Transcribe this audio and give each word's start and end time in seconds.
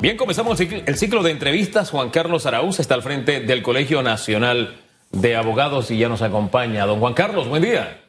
Bien, 0.00 0.16
comenzamos 0.16 0.58
el 0.58 0.96
ciclo 0.96 1.22
de 1.22 1.30
entrevistas. 1.30 1.90
Juan 1.90 2.08
Carlos 2.08 2.46
Araúz 2.46 2.80
está 2.80 2.94
al 2.94 3.02
frente 3.02 3.40
del 3.40 3.62
Colegio 3.62 4.02
Nacional 4.02 4.80
de 5.12 5.36
Abogados 5.36 5.90
y 5.90 5.98
ya 5.98 6.08
nos 6.08 6.22
acompaña. 6.22 6.86
Don 6.86 7.00
Juan 7.00 7.12
Carlos, 7.12 7.48
buen 7.48 7.62
día. 7.62 8.00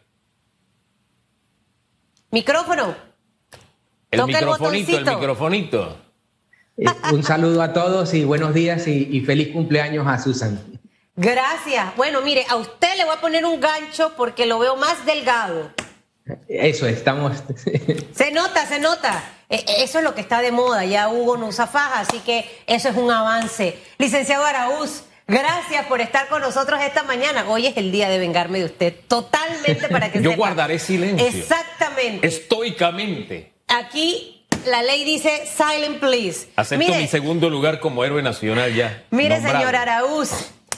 Micrófono. 2.31 2.95
El 4.09 4.23
microfonito, 4.25 4.97
el, 4.97 5.05
microfonito. 5.05 5.97
Eh, 6.77 6.85
un 7.11 7.23
saludo 7.23 7.61
a 7.61 7.73
todos 7.73 8.13
y 8.13 8.23
buenos 8.23 8.53
días 8.53 8.87
y, 8.87 9.19
feliz 9.25 9.49
cumpleaños 9.51 10.07
a 10.07 10.17
Susan. 10.17 10.61
Gracias. 11.17 11.93
Bueno, 11.97 12.21
mire, 12.21 12.45
a 12.49 12.55
usted 12.55 12.95
le 12.95 13.03
voy 13.03 13.15
a 13.17 13.19
poner 13.19 13.43
un 13.43 13.59
gancho 13.59 14.13
porque 14.15 14.45
lo 14.45 14.59
veo 14.59 14.77
más 14.77 15.05
delgado. 15.05 15.71
Eso, 16.47 16.87
estamos. 16.87 17.43
se 18.13 18.31
nota, 18.31 18.65
se 18.65 18.79
nota. 18.79 19.21
E, 19.51 19.65
e, 19.67 19.83
eso 19.83 19.99
es 19.99 20.03
lo 20.03 20.15
que 20.15 20.21
está 20.21 20.41
de 20.41 20.51
moda. 20.51 20.85
Ya 20.85 21.09
Hugo 21.09 21.35
no 21.37 21.47
usa 21.47 21.67
faja, 21.67 21.99
así 21.99 22.19
que 22.19 22.49
eso 22.65 22.87
es 22.89 22.95
un 22.95 23.11
avance. 23.11 23.77
Licenciado 23.97 24.45
Araúz, 24.45 25.03
gracias 25.27 25.85
por 25.87 25.99
estar 25.99 26.29
con 26.29 26.41
nosotros 26.41 26.79
esta 26.81 27.03
mañana. 27.03 27.45
Hoy 27.49 27.67
es 27.67 27.75
el 27.75 27.91
día 27.91 28.09
de 28.09 28.17
vengarme 28.17 28.59
de 28.59 28.65
usted, 28.65 28.95
totalmente 29.07 29.89
para 29.89 30.09
que 30.09 30.21
Yo 30.23 30.35
guardaré 30.37 30.79
silencio. 30.79 31.27
Exactamente. 31.27 32.25
Estoicamente. 32.25 33.51
Aquí 33.67 34.45
la 34.65 34.83
ley 34.83 35.03
dice 35.03 35.45
silent 35.45 35.99
please. 35.99 36.47
Acepto 36.55 36.95
mi 36.95 37.07
segundo 37.07 37.49
lugar 37.49 37.81
como 37.81 38.05
héroe 38.05 38.23
nacional 38.23 38.73
ya. 38.73 39.03
Mire, 39.11 39.41
señor 39.41 39.75
Araúz, 39.75 40.31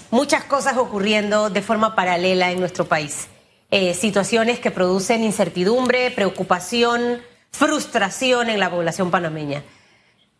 muchas 0.09 0.45
cosas 0.45 0.77
ocurriendo 0.77 1.51
de 1.51 1.61
forma 1.61 1.93
paralela 1.93 2.51
en 2.51 2.59
nuestro 2.59 2.85
país. 2.85 3.27
Eh, 3.69 3.93
situaciones 3.93 4.59
que 4.59 4.71
producen 4.71 5.23
incertidumbre, 5.23 6.09
preocupación 6.11 7.21
frustración 7.53 8.49
en 8.49 8.59
la 8.59 8.69
población 8.69 9.11
panameña. 9.11 9.63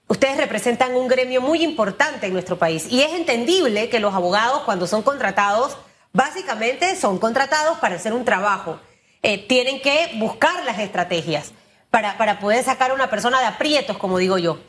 Ustedes 0.08 0.36
representan 0.38 0.96
un 0.96 1.08
gremio 1.08 1.40
muy 1.42 1.64
importante 1.64 2.28
en 2.28 2.34
nuestro 2.34 2.58
país 2.58 2.88
y 2.90 3.02
es 3.02 3.14
entendible 3.14 3.88
que 3.90 4.00
los 4.00 4.14
abogados 4.14 4.64
cuando 4.66 4.88
son 4.88 5.04
contratados, 5.04 5.78
básicamente 6.12 6.96
son 6.96 7.20
contratados 7.20 7.78
para 7.80 7.96
hacer 7.96 8.14
un 8.14 8.26
trabajo. 8.26 8.80
Eh, 9.22 9.48
tienen 9.48 9.82
que 9.82 10.12
buscar 10.16 10.66
las 10.66 10.80
estrategias 10.80 11.54
para, 11.90 12.18
para 12.18 12.40
poder 12.40 12.66
sacar 12.66 12.92
a 12.92 12.96
una 12.96 13.10
persona 13.10 13.40
de 13.40 13.46
aprietos, 13.46 13.98
como 13.98 14.18
digo 14.18 14.38
yo. 14.38 14.60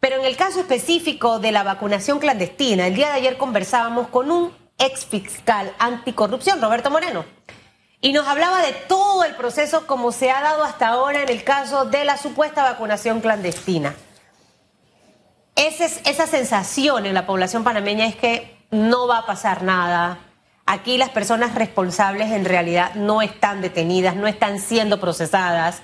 Pero 0.00 0.16
en 0.16 0.24
el 0.24 0.36
caso 0.36 0.60
específico 0.60 1.40
de 1.40 1.52
la 1.52 1.64
vacunación 1.64 2.20
clandestina, 2.20 2.86
el 2.86 2.94
día 2.94 3.08
de 3.08 3.14
ayer 3.14 3.36
conversábamos 3.36 4.08
con 4.08 4.30
un 4.30 4.52
ex 4.78 5.04
fiscal 5.04 5.74
anticorrupción, 5.78 6.62
Roberto 6.62 6.90
Moreno 6.90 7.24
y 8.00 8.12
nos 8.12 8.26
hablaba 8.28 8.62
de 8.62 8.72
todo 8.72 9.24
el 9.24 9.34
proceso 9.34 9.86
como 9.86 10.12
se 10.12 10.30
ha 10.30 10.40
dado 10.40 10.62
hasta 10.62 10.88
ahora 10.88 11.22
en 11.22 11.28
el 11.28 11.42
caso 11.42 11.84
de 11.84 12.04
la 12.04 12.16
supuesta 12.16 12.62
vacunación 12.62 13.20
clandestina. 13.20 13.94
esa 15.56 16.26
sensación 16.26 17.06
en 17.06 17.14
la 17.14 17.26
población 17.26 17.64
panameña 17.64 18.06
es 18.06 18.16
que 18.16 18.58
no 18.70 19.08
va 19.08 19.18
a 19.18 19.26
pasar 19.26 19.62
nada. 19.62 20.18
Aquí 20.66 20.98
las 20.98 21.10
personas 21.10 21.54
responsables 21.54 22.30
en 22.30 22.44
realidad 22.44 22.94
no 22.94 23.22
están 23.22 23.62
detenidas, 23.62 24.14
no 24.14 24.28
están 24.28 24.60
siendo 24.60 25.00
procesadas. 25.00 25.82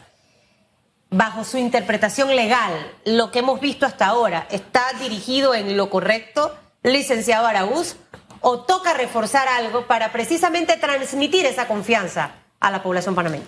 Bajo 1.11 1.45
su 1.45 1.59
interpretación 1.59 2.37
legal, 2.37 2.73
lo 3.05 3.31
que 3.31 3.39
hemos 3.41 3.61
visto 3.61 3.87
hasta 3.87 4.07
ahora 4.07 4.47
está 4.51 4.85
dirigido 5.01 5.55
en 5.55 5.77
lo 5.77 5.89
correcto, 5.91 6.55
licenciado 6.83 7.47
Araúz, 7.47 7.97
o 8.47 8.61
toca 8.61 8.92
reforzar 8.92 9.48
algo 9.48 9.87
para 9.87 10.12
precisamente 10.12 10.77
transmitir 10.77 11.47
esa 11.47 11.67
confianza 11.67 12.34
a 12.61 12.70
la 12.70 12.83
población 12.83 13.14
panameña? 13.14 13.45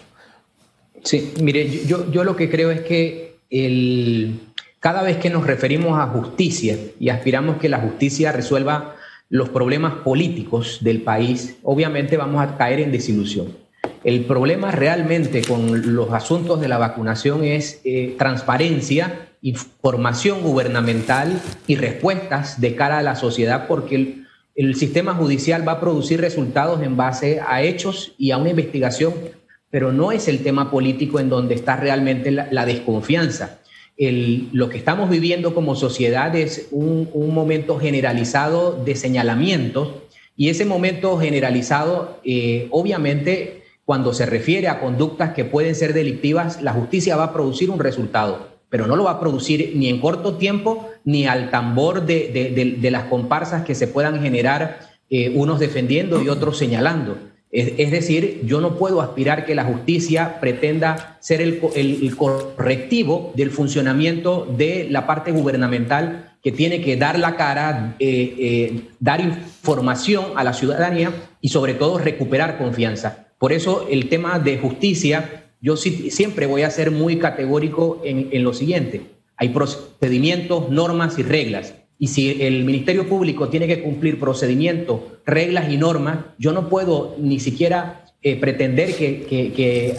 Sí, 1.05 1.35
mire, 1.41 1.85
yo, 1.87 2.11
yo 2.11 2.25
lo 2.25 2.35
que 2.35 2.51
creo 2.51 2.71
es 2.71 2.81
que 2.81 3.37
el, 3.51 4.41
cada 4.81 5.03
vez 5.03 5.19
que 5.19 5.29
nos 5.29 5.47
referimos 5.47 6.01
a 6.01 6.07
justicia 6.07 6.79
y 6.99 7.11
aspiramos 7.11 7.59
que 7.59 7.69
la 7.69 7.79
justicia 7.79 8.33
resuelva 8.33 8.97
los 9.29 9.51
problemas 9.51 9.97
políticos 9.97 10.79
del 10.81 11.03
país, 11.03 11.59
obviamente 11.63 12.17
vamos 12.17 12.43
a 12.43 12.57
caer 12.57 12.81
en 12.81 12.91
desilusión. 12.91 13.55
El 14.03 14.25
problema 14.25 14.71
realmente 14.71 15.43
con 15.43 15.95
los 15.95 16.11
asuntos 16.13 16.59
de 16.59 16.69
la 16.69 16.79
vacunación 16.79 17.45
es 17.45 17.83
eh, 17.85 18.15
transparencia, 18.19 19.29
información 19.43 20.41
gubernamental 20.43 21.39
y 21.67 21.77
respuestas 21.77 22.63
de 22.63 22.75
cara 22.75 22.99
a 22.99 23.03
la 23.03 23.17
sociedad, 23.17 23.67
porque 23.67 23.97
el, 23.97 24.26
el 24.57 24.75
sistema 24.75 25.15
judicial 25.15 25.69
va 25.69 25.73
a 25.73 25.81
producir 25.81 26.21
resultados 26.21 26.83
en 26.83 26.97
base 26.97 27.41
a 27.47 27.63
hechos 27.63 28.15
y 28.17 28.31
a 28.31 28.39
una 28.39 28.51
investigación, 28.51 29.13
pero 29.71 29.93
no 29.93 30.13
es 30.13 30.29
el 30.29 30.43
tema 30.43 30.71
político 30.71 31.21
en 31.21 31.29
donde 31.29 31.55
está 31.55 31.77
realmente 31.77 32.31
la, 32.31 32.67
desconfianza. 32.67 33.61
lo 33.99 34.69
que 34.71 34.79
estamos 34.79 35.11
viviendo 35.11 35.55
como 35.55 35.77
sociedad 35.77 36.35
es 36.35 36.69
un, 36.71 37.11
momento 37.35 37.79
generalizado 37.79 38.83
de 38.83 38.97
señalamientos 38.97 39.91
y 40.37 40.49
ese 40.49 40.65
momento 40.65 41.19
generalizado, 41.19 42.21
eh, 42.25 42.69
obviamente, 42.71 43.63
cuando 43.85 44.15
se 44.15 44.25
refiere 44.25 44.69
a 44.69 44.81
conductas 44.81 45.35
que 45.35 45.45
pueden 45.45 45.75
ser 45.75 45.93
delictivas, 45.93 46.63
la 46.63 46.73
justicia 46.73 47.17
va 47.17 47.25
a 47.25 47.33
producir 47.35 47.71
un 47.71 47.79
resultado 47.79 48.56
pero 48.69 48.87
no 48.87 48.97
lo 48.97 49.05
va 49.05 49.13
a 49.13 49.21
producir 49.21 49.73
ni 49.77 49.89
en 49.89 50.01
corto 50.01 50.37
tiempo 50.37 50.89
ni 51.05 51.27
al 51.27 51.51
tambor 51.51 52.05
de, 52.05 52.89
las 52.91 53.05
comparsas 53.05 53.65
que 53.65 53.75
se 53.75 53.87
puedan 53.87 54.21
generar 54.21 54.81
eh, 55.09 55.33
unos 55.35 55.61
defendiendo 55.61 56.23
y 56.23 56.29
otros 56.29 56.59
señalando. 56.59 57.17
Es, 57.53 57.91
decir, 57.91 58.43
yo 58.45 58.61
no 58.61 58.77
puedo 58.77 59.01
aspirar 59.01 59.47
que 59.47 59.55
la 59.55 59.65
justicia 59.65 60.41
pretenda 60.41 61.17
ser 61.21 61.41
el, 61.41 61.59
correctivo 62.17 63.33
del 63.35 63.51
funcionamiento 63.51 64.47
de 64.59 64.89
la 64.91 65.07
parte 65.07 65.33
gubernamental 65.33 66.35
que 66.43 66.53
tiene 66.53 66.83
que 66.83 66.97
dar 66.97 67.19
la 67.19 67.37
cara, 67.37 67.97
eh, 67.99 68.35
eh, 68.39 68.81
dar 69.01 69.21
información 69.21 70.27
a 70.35 70.45
la 70.45 70.53
ciudadanía 70.53 71.13
y 71.41 71.49
sobre 71.49 71.73
todo 71.73 71.99
recuperar 71.99 72.59
confianza. 72.59 73.29
Por 73.39 73.53
eso 73.53 73.87
el 73.91 74.09
tema 74.09 74.39
de 74.39 74.59
justicia 74.59 75.46
yo 75.61 75.77
siempre 75.77 76.47
voy 76.47 76.63
a 76.63 76.71
ser 76.71 76.91
muy 76.91 77.19
categórico 77.19 78.01
en, 78.05 78.43
lo 78.43 78.53
siguiente. 78.53 79.03
Hay 79.37 79.51
procedimientos, 79.51 80.71
normas 80.71 81.19
y 81.19 81.23
reglas. 81.23 81.75
Y 81.99 82.09
si 82.09 82.43
el 82.43 82.65
Ministerio 82.65 83.09
Público 83.09 83.49
tiene 83.49 83.67
que 83.67 83.83
cumplir 83.83 84.21
procedimientos, 84.21 85.01
reglas 85.25 85.71
y 85.71 85.79
normas, 85.79 86.19
yo 86.39 86.53
no 86.53 86.69
puedo 86.69 87.17
ni 87.19 87.41
siquiera 87.41 88.05
eh, 88.23 88.37
pretender 88.37 88.95
que, 88.95 89.97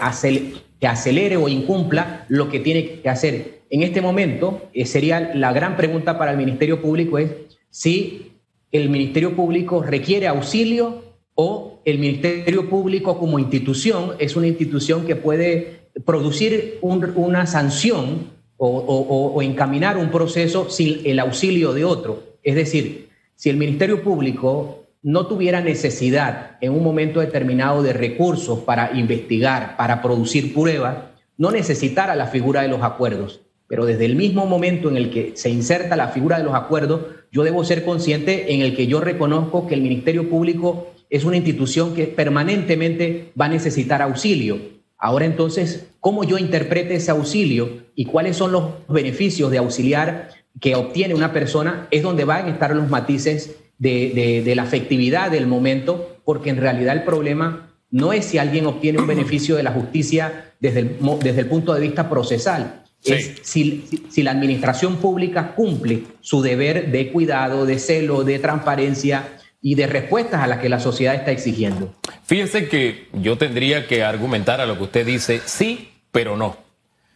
acelere, 0.82 1.38
o 1.38 1.48
incumpla 1.50 2.26
lo 2.30 2.50
que 2.50 2.60
tiene 2.60 3.00
que 3.02 3.10
hacer. 3.10 3.62
En 3.70 3.82
este 3.82 4.02
momento, 4.02 4.70
eh, 4.74 4.86
sería 4.86 5.34
la 5.34 5.52
gran 5.54 5.76
pregunta 5.76 6.18
para 6.18 6.32
el 6.32 6.38
Ministerio 6.38 6.82
Público 6.82 7.18
es 7.18 7.32
si 7.70 8.32
el 8.72 8.90
Ministerio 8.90 9.36
Público 9.36 9.82
requiere 9.82 10.28
auxilio 10.28 11.07
o 11.40 11.82
el 11.86 12.00
Ministerio 12.00 12.68
Público 12.68 13.20
como 13.20 13.38
institución 13.38 14.14
es 14.18 14.36
una 14.36 14.48
institución 14.48 15.06
que 15.06 15.16
puede 15.16 15.82
producir 16.04 16.80
una 16.82 17.46
sanción 17.46 18.32
o, 18.58 19.40
encaminar 19.44 19.98
un 19.98 20.10
proceso 20.10 20.68
sin 20.72 21.02
el 21.06 21.20
auxilio 21.20 21.74
de 21.74 21.86
otro. 21.86 22.24
Es 22.42 22.56
decir, 22.56 23.10
si 23.36 23.52
el 23.52 23.58
Ministerio 23.58 24.02
Público 24.02 24.86
no 25.04 25.28
tuviera 25.28 25.62
necesidad 25.62 26.58
en 26.60 26.72
un 26.72 26.84
momento 26.84 27.20
determinado 27.20 27.84
de 27.84 27.94
recursos 27.94 28.60
para 28.62 28.98
investigar, 28.98 29.78
para 29.78 30.02
producir 30.02 30.56
pruebas, 30.56 30.98
no 31.38 31.52
necesitara 31.52 32.16
la 32.16 32.26
figura 32.26 32.64
de 32.64 32.70
los 32.70 32.82
acuerdos. 32.82 33.42
Pero 33.68 33.86
desde 33.86 34.06
el 34.06 34.16
mismo 34.16 34.48
momento 34.48 34.90
en 34.90 34.98
el 34.98 35.12
que 35.12 35.34
se 35.36 35.52
inserta 35.52 35.96
la 35.96 36.08
figura 36.08 36.40
de 36.40 36.46
los 36.46 36.56
acuerdos, 36.56 37.02
yo 37.32 37.44
debo 37.44 37.64
ser 37.64 37.86
consciente 37.86 38.56
en 38.56 38.62
el 38.62 38.76
que 38.76 38.88
yo 38.88 39.02
reconozco 39.02 39.68
que 39.68 39.76
el 39.76 39.82
Ministerio 39.82 40.30
Público 40.30 40.88
es 41.10 41.24
una 41.24 41.38
institución 41.38 41.94
que 41.94 42.06
permanentemente 42.06 43.32
va 43.40 43.46
a 43.46 43.50
necesitar 43.50 44.02
auxilio. 44.02 44.60
Ahora 44.98 45.26
entonces, 45.26 45.88
¿cómo 46.00 46.24
yo 46.24 46.38
interprete 46.38 46.96
ese 46.96 47.12
auxilio 47.12 47.86
y 47.96 48.06
cuáles 48.06 48.36
son 48.36 48.52
los 48.52 48.88
beneficios 48.88 49.52
de 49.52 49.60
auxiliar 49.60 50.30
que 50.60 50.76
obtiene 50.76 51.14
una 51.14 51.34
persona? 51.34 51.88
Es 51.92 52.04
donde 52.04 52.26
van 52.26 52.46
a 52.48 52.50
estar 52.50 52.76
los 52.76 52.90
matices 52.90 53.56
de, 53.78 54.54
la 54.56 54.64
afectividad 54.64 55.32
del 55.32 55.48
momento, 55.48 56.18
porque 56.26 56.50
en 56.50 56.58
realidad 56.58 56.96
el 56.96 57.04
problema 57.04 57.70
no 57.92 58.12
es 58.12 58.26
si 58.26 58.38
alguien 58.38 58.66
obtiene 58.66 59.00
un 59.00 59.08
beneficio 59.08 59.56
de 59.56 59.64
la 59.64 59.72
justicia 59.72 60.52
desde 60.60 60.80
el, 60.80 60.98
desde 61.22 61.42
el 61.42 61.48
punto 61.48 61.74
de 61.74 61.82
vista 61.82 62.10
procesal, 62.10 62.84
es 63.04 63.36
si, 63.44 63.88
si, 64.10 64.24
la 64.24 64.32
administración 64.32 64.98
pública 64.98 65.54
cumple 65.56 66.04
su 66.20 66.42
deber 66.42 66.92
de 66.92 67.12
cuidado, 67.12 67.66
de 67.66 67.80
celo, 67.80 68.24
de 68.24 68.40
transparencia, 68.40 69.37
y 69.62 69.76
de 69.76 69.88
respuestas 69.88 70.42
a 70.42 70.48
las 70.48 70.60
que 70.60 70.70
la 70.70 70.80
sociedad 70.80 71.16
está 71.16 71.32
exigiendo. 71.32 71.94
Fíjense 72.24 72.70
que 72.70 73.08
yo 73.14 73.38
tendría 73.38 73.88
que 73.88 74.04
argumentar 74.04 74.62
a 74.62 74.66
lo 74.66 74.78
que 74.78 74.84
usted 74.84 75.06
dice, 75.06 75.42
sí, 75.46 75.92
pero 76.12 76.38
no. 76.38 76.58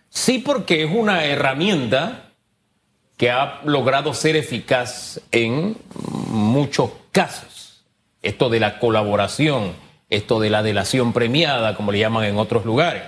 Sí 0.09 0.39
porque 0.39 0.83
es 0.83 0.91
una 0.91 1.25
herramienta 1.25 2.31
que 3.17 3.29
ha 3.29 3.61
logrado 3.65 4.13
ser 4.13 4.35
eficaz 4.35 5.21
en 5.31 5.77
muchos 6.29 6.91
casos. 7.11 7.85
Esto 8.21 8.49
de 8.49 8.59
la 8.59 8.79
colaboración, 8.79 9.73
esto 10.09 10.39
de 10.39 10.49
la 10.49 10.63
delación 10.63 11.13
premiada, 11.13 11.75
como 11.75 11.91
le 11.91 11.99
llaman 11.99 12.25
en 12.25 12.37
otros 12.37 12.65
lugares. 12.65 13.03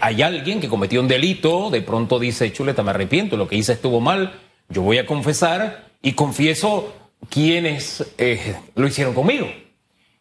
hay 0.00 0.22
alguien 0.22 0.60
que 0.60 0.68
cometió 0.68 1.00
un 1.00 1.08
delito, 1.08 1.68
de 1.70 1.82
pronto 1.82 2.18
dice, 2.18 2.52
chuleta, 2.52 2.82
me 2.82 2.90
arrepiento, 2.90 3.36
lo 3.36 3.48
que 3.48 3.56
hice 3.56 3.72
estuvo 3.72 4.00
mal, 4.00 4.34
yo 4.68 4.82
voy 4.82 4.98
a 4.98 5.06
confesar 5.06 5.88
y 6.00 6.12
confieso 6.12 6.94
quienes 7.28 8.04
eh, 8.18 8.56
lo 8.74 8.86
hicieron 8.86 9.14
conmigo. 9.14 9.48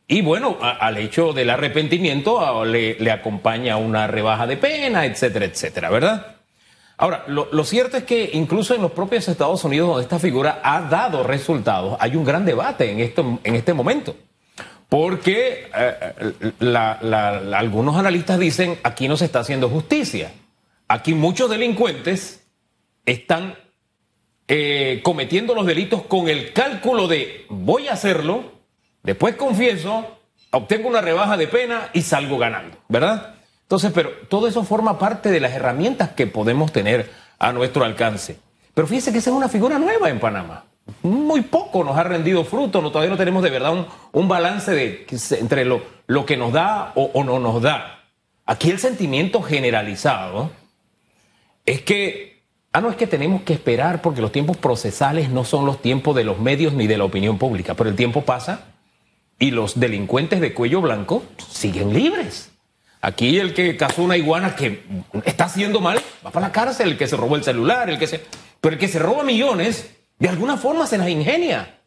Y 0.08 0.22
bueno, 0.22 0.58
al 0.62 0.98
hecho 0.98 1.34
del 1.34 1.50
arrepentimiento 1.50 2.64
le, 2.64 3.12
acompaña 3.12 3.76
una 3.76 4.08
rebaja 4.08 4.48
de 4.48 4.56
pena, 4.56 5.06
etcétera, 5.06 5.46
etcétera, 5.46 5.90
¿verdad? 5.90 6.38
Ahora, 6.96 7.26
lo, 7.28 7.64
cierto 7.66 7.98
es 7.98 8.06
que 8.06 8.32
incluso 8.34 8.74
en 8.74 8.82
los 8.82 8.92
propios 8.92 9.28
Estados 9.28 9.64
Unidos, 9.66 9.90
donde 9.90 10.04
esta 10.04 10.18
figura 10.18 10.62
ha 10.64 10.82
dado 10.82 11.24
resultados, 11.24 11.98
hay 12.00 12.16
un 12.16 12.24
gran 12.24 12.46
debate 12.46 12.90
en, 12.90 13.02
esto, 13.02 13.40
en 13.44 13.56
este 13.56 13.74
momento. 13.74 14.16
Porque 14.88 15.70
eh, 15.78 16.14
algunos 17.54 17.98
analistas 17.98 18.40
dicen, 18.40 18.80
aquí 18.84 19.10
no 19.10 19.18
se 19.18 19.26
está 19.26 19.42
haciendo 19.42 19.68
justicia. 19.68 20.32
Aquí 20.88 21.14
muchos 21.14 21.50
delincuentes 21.50 22.48
están 23.06 23.56
eh, 24.48 25.02
cometiendo 25.04 25.54
los 25.54 25.66
delitos 25.66 26.04
con 26.04 26.30
el 26.30 26.54
cálculo 26.54 27.08
de 27.08 27.46
voy 27.50 27.88
a 27.88 27.94
hacerlo, 27.94 28.54
después 29.04 29.36
confieso, 29.36 30.18
obtengo 30.52 30.88
una 30.88 31.02
rebaja 31.02 31.36
de 31.36 31.48
pena 31.48 31.90
y 31.94 32.02
salgo 32.02 32.38
ganando, 32.38 32.78
¿verdad? 32.88 33.36
Entonces, 33.64 33.92
pero 33.94 34.12
todo 34.30 34.48
eso 34.48 34.64
forma 34.64 34.98
parte 34.98 35.32
de 35.32 35.42
las 35.42 35.52
herramientas 35.52 36.12
que 36.12 36.28
podemos 36.28 36.72
tener 36.72 37.12
a 37.38 37.52
nuestro 37.52 37.84
alcance. 37.84 38.40
Pero 38.74 38.88
fíjese 38.88 39.12
que 39.12 39.18
esa 39.18 39.32
es 39.32 39.36
una 39.36 39.50
figura 39.50 39.78
nueva 39.80 40.10
en 40.10 40.20
Panamá. 40.20 40.64
Muy 41.02 41.42
poco 41.42 41.84
nos 41.84 41.98
ha 41.98 42.04
rendido 42.04 42.46
fruto, 42.46 42.82
no, 42.82 42.92
todavía 42.92 43.10
no 43.12 43.18
tenemos 43.18 43.44
de 43.44 43.50
verdad 43.50 43.86
un, 44.14 44.28
balance 44.30 44.72
de, 44.72 45.06
entre 45.32 45.66
lo, 45.66 45.82
lo, 46.06 46.26
que 46.26 46.38
nos 46.38 46.54
da 46.54 46.94
o, 46.96 47.12
o 47.14 47.26
no 47.26 47.40
nos 47.40 47.62
da. 47.62 48.06
Aquí 48.46 48.70
el 48.70 48.80
sentimiento 48.80 49.42
generalizado 49.42 50.52
es 51.66 51.82
que 51.82 52.37
Ah, 52.78 52.82
no 52.82 52.92
es 52.92 52.96
que 52.96 53.08
tenemos 53.08 53.42
que 53.42 53.54
esperar 53.54 54.04
porque 54.04 54.22
los 54.22 54.32
tiempos 54.32 54.56
procesales 54.56 55.32
no 55.32 55.44
son 55.44 55.66
los 55.66 55.82
tiempos 55.82 56.16
de 56.16 56.24
los 56.24 56.38
medios 56.38 56.74
ni 56.74 56.86
de 56.86 57.00
la 57.00 57.06
opinión 57.06 57.40
pública, 57.40 57.74
pero 57.74 57.90
el 57.90 57.96
tiempo 57.96 58.22
pasa 58.22 58.66
y 59.40 59.50
los 59.50 59.80
delincuentes 59.80 60.40
de 60.40 60.54
cuello 60.54 60.80
blanco 60.80 61.24
siguen 61.50 61.92
libres. 61.92 62.52
Aquí 63.02 63.40
el 63.40 63.56
que 63.56 63.76
cazó 63.78 64.04
una 64.04 64.16
iguana 64.16 64.56
que 64.56 64.84
está 65.26 65.46
haciendo 65.46 65.82
mal 65.82 66.00
va 66.24 66.30
para 66.30 66.46
la 66.46 66.52
cárcel, 66.52 66.90
el 66.90 66.98
que 67.00 67.08
se 67.08 67.18
robó 67.18 67.36
el 67.36 67.44
celular, 67.44 67.90
el 67.90 67.98
que 67.98 68.06
se... 68.06 68.24
Pero 68.62 68.74
el 68.74 68.80
que 68.80 68.88
se 68.88 69.00
roba 69.00 69.24
millones, 69.24 69.90
de 70.20 70.30
alguna 70.30 70.56
forma 70.56 70.86
se 70.86 71.00
las 71.00 71.10
ingenia 71.10 71.80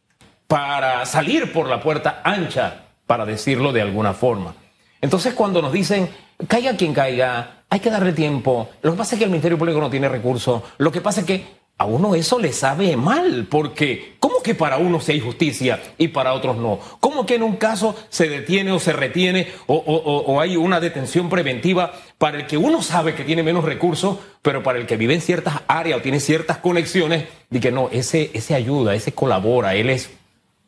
para 0.49 1.07
salir 1.07 1.53
por 1.53 1.69
la 1.69 1.81
puerta 1.81 2.21
ancha, 2.25 2.87
para 3.07 3.25
decirlo 3.25 3.73
de 3.73 3.83
alguna 3.83 4.13
forma. 4.13 4.57
Entonces 5.01 5.35
cuando 5.35 5.63
nos 5.63 5.73
dicen, 5.73 6.11
caiga 6.49 6.77
quien 6.77 6.93
caiga, 6.95 7.60
hay 7.71 7.81
que 7.81 7.91
darle 7.91 8.13
tiempo. 8.13 8.69
Lo 8.83 8.91
que 8.91 8.99
pasa 8.99 9.15
es 9.15 9.19
que 9.21 9.25
el 9.25 9.31
Ministerio 9.31 9.57
Público 9.57 9.81
no 9.81 9.89
tiene 9.89 10.09
recursos. 10.09 10.63
Lo 10.79 10.91
que 10.91 11.01
pasa 11.01 11.21
es 11.21 11.27
que 11.27 11.61
a 11.79 11.87
uno 11.87 12.15
eso 12.15 12.39
le 12.39 12.53
sabe 12.53 12.95
mal, 12.97 13.47
porque 13.49 14.17
¿cómo 14.19 14.43
que 14.43 14.55
para 14.55 14.77
uno 14.77 15.01
se 15.01 15.13
hay 15.13 15.21
justicia 15.21 15.81
y 15.97 16.09
para 16.09 16.35
otros 16.35 16.59
no? 16.59 16.79
¿Cómo 16.99 17.25
que 17.25 17.37
en 17.37 17.43
un 17.43 17.57
caso 17.57 17.97
se 18.11 18.29
detiene 18.29 18.71
o 18.73 18.79
se 18.79 18.93
retiene 18.93 19.49
o, 19.67 20.39
hay 20.41 20.57
una 20.57 20.79
detención 20.79 21.31
preventiva 21.31 21.95
para 22.19 22.39
el 22.39 22.47
que 22.47 22.59
uno 22.59 22.83
sabe 22.83 23.15
que 23.15 23.25
tiene 23.25 23.43
menos 23.43 23.65
recursos, 23.65 24.19
pero 24.43 24.63
para 24.63 24.79
el 24.79 24.87
que 24.87 24.99
vive 24.99 25.15
en 25.15 25.23
ciertas 25.23 25.63
áreas 25.69 26.01
o 26.01 26.03
tiene 26.03 26.21
ciertas 26.21 26.59
conexiones, 26.59 27.25
y 27.51 27.61
que 27.61 27.73
no, 27.73 27.89
ese, 27.91 28.31
ese 28.35 28.55
ayuda, 28.55 28.95
ese 28.95 29.13
colabora, 29.13 29.75
él 29.75 29.89
es, 29.89 30.11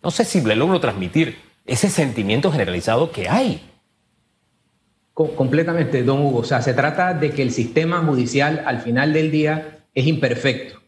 no 0.03 0.11
sé 0.11 0.25
si 0.25 0.41
le 0.41 0.57
logro 0.57 0.81
transmitir 0.81 1.37
ese 1.67 1.91
sentimiento 1.91 2.51
generalizado 2.51 3.13
que 3.13 3.29
hay 3.29 3.72
completamente, 5.15 6.03
don 6.03 6.21
Hugo. 6.23 6.39
O 6.39 6.45
sea, 6.45 6.63
se 6.63 6.75
trata 6.75 7.15
de 7.15 7.31
que 7.31 7.43
el 7.43 7.51
sistema 7.51 7.99
judicial 8.05 8.63
al 8.67 8.81
final 8.81 9.13
del 9.13 9.31
día 9.31 9.79
es 9.95 10.07
imperfecto. 10.07 10.81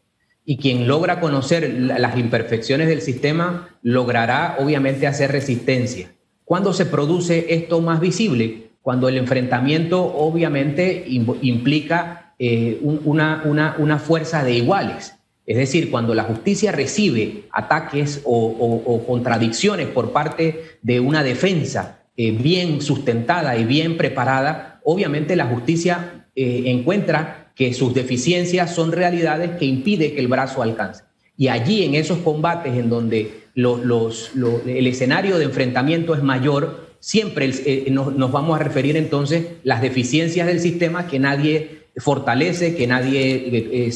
Y 0.46 0.58
quien 0.58 0.86
logra 0.86 1.20
conocer 1.20 1.70
las 1.70 2.18
imperfecciones 2.18 2.88
del 2.88 3.00
sistema 3.00 3.68
logrará 3.82 4.56
obviamente 4.58 5.06
hacer 5.06 5.32
resistencia. 5.32 6.12
¿Cuándo 6.44 6.74
se 6.74 6.84
produce 6.84 7.54
esto 7.54 7.80
más 7.80 8.00
visible? 8.00 8.70
Cuando 8.82 9.08
el 9.08 9.16
enfrentamiento 9.16 10.02
obviamente 10.02 11.04
implica 11.06 12.34
eh, 12.38 12.78
una, 12.82 13.42
una, 13.78 13.98
fuerza 13.98 14.44
de 14.44 14.52
iguales. 14.52 15.14
Es 15.46 15.56
decir, 15.56 15.90
cuando 15.90 16.14
la 16.14 16.24
justicia 16.24 16.72
recibe 16.72 17.44
ataques 17.50 18.20
o 18.24 19.04
contradicciones 19.06 19.88
por 19.88 20.12
parte 20.12 20.78
de 20.82 21.00
una 21.00 21.22
defensa 21.22 22.03
eh, 22.16 22.30
bien 22.30 22.80
sustentada 22.80 23.58
y 23.58 23.64
bien 23.64 23.96
preparada, 23.96 24.80
obviamente 24.84 25.34
la 25.34 25.46
justicia 25.46 26.26
eh, 26.36 26.62
encuentra 26.66 27.50
que 27.56 27.74
sus 27.74 27.92
deficiencias 27.92 28.74
son 28.74 28.92
realidades 28.92 29.52
que 29.58 29.64
impiden 29.64 30.14
que 30.14 30.20
el 30.20 30.28
brazo 30.28 30.62
alcance. 30.62 31.02
Y 31.36 31.48
allí 31.48 31.84
en 31.84 31.96
esos 31.96 32.18
combates 32.18 32.74
en 32.74 32.88
donde 32.88 33.44
el 33.56 34.86
escenario 34.86 35.38
de 35.38 35.44
enfrentamiento 35.44 36.14
es 36.14 36.22
mayor, 36.22 36.94
siempre 37.00 37.50
eh, 37.52 37.88
nos, 37.90 38.30
vamos 38.30 38.60
a 38.60 38.62
referir 38.62 38.96
entonces 38.96 39.46
las 39.64 39.82
deficiencias 39.82 40.46
del 40.46 40.60
sistema 40.60 41.08
que 41.08 41.18
nadie 41.18 41.86
fortalece, 41.96 42.76
que 42.76 42.86
nadie 42.86 43.90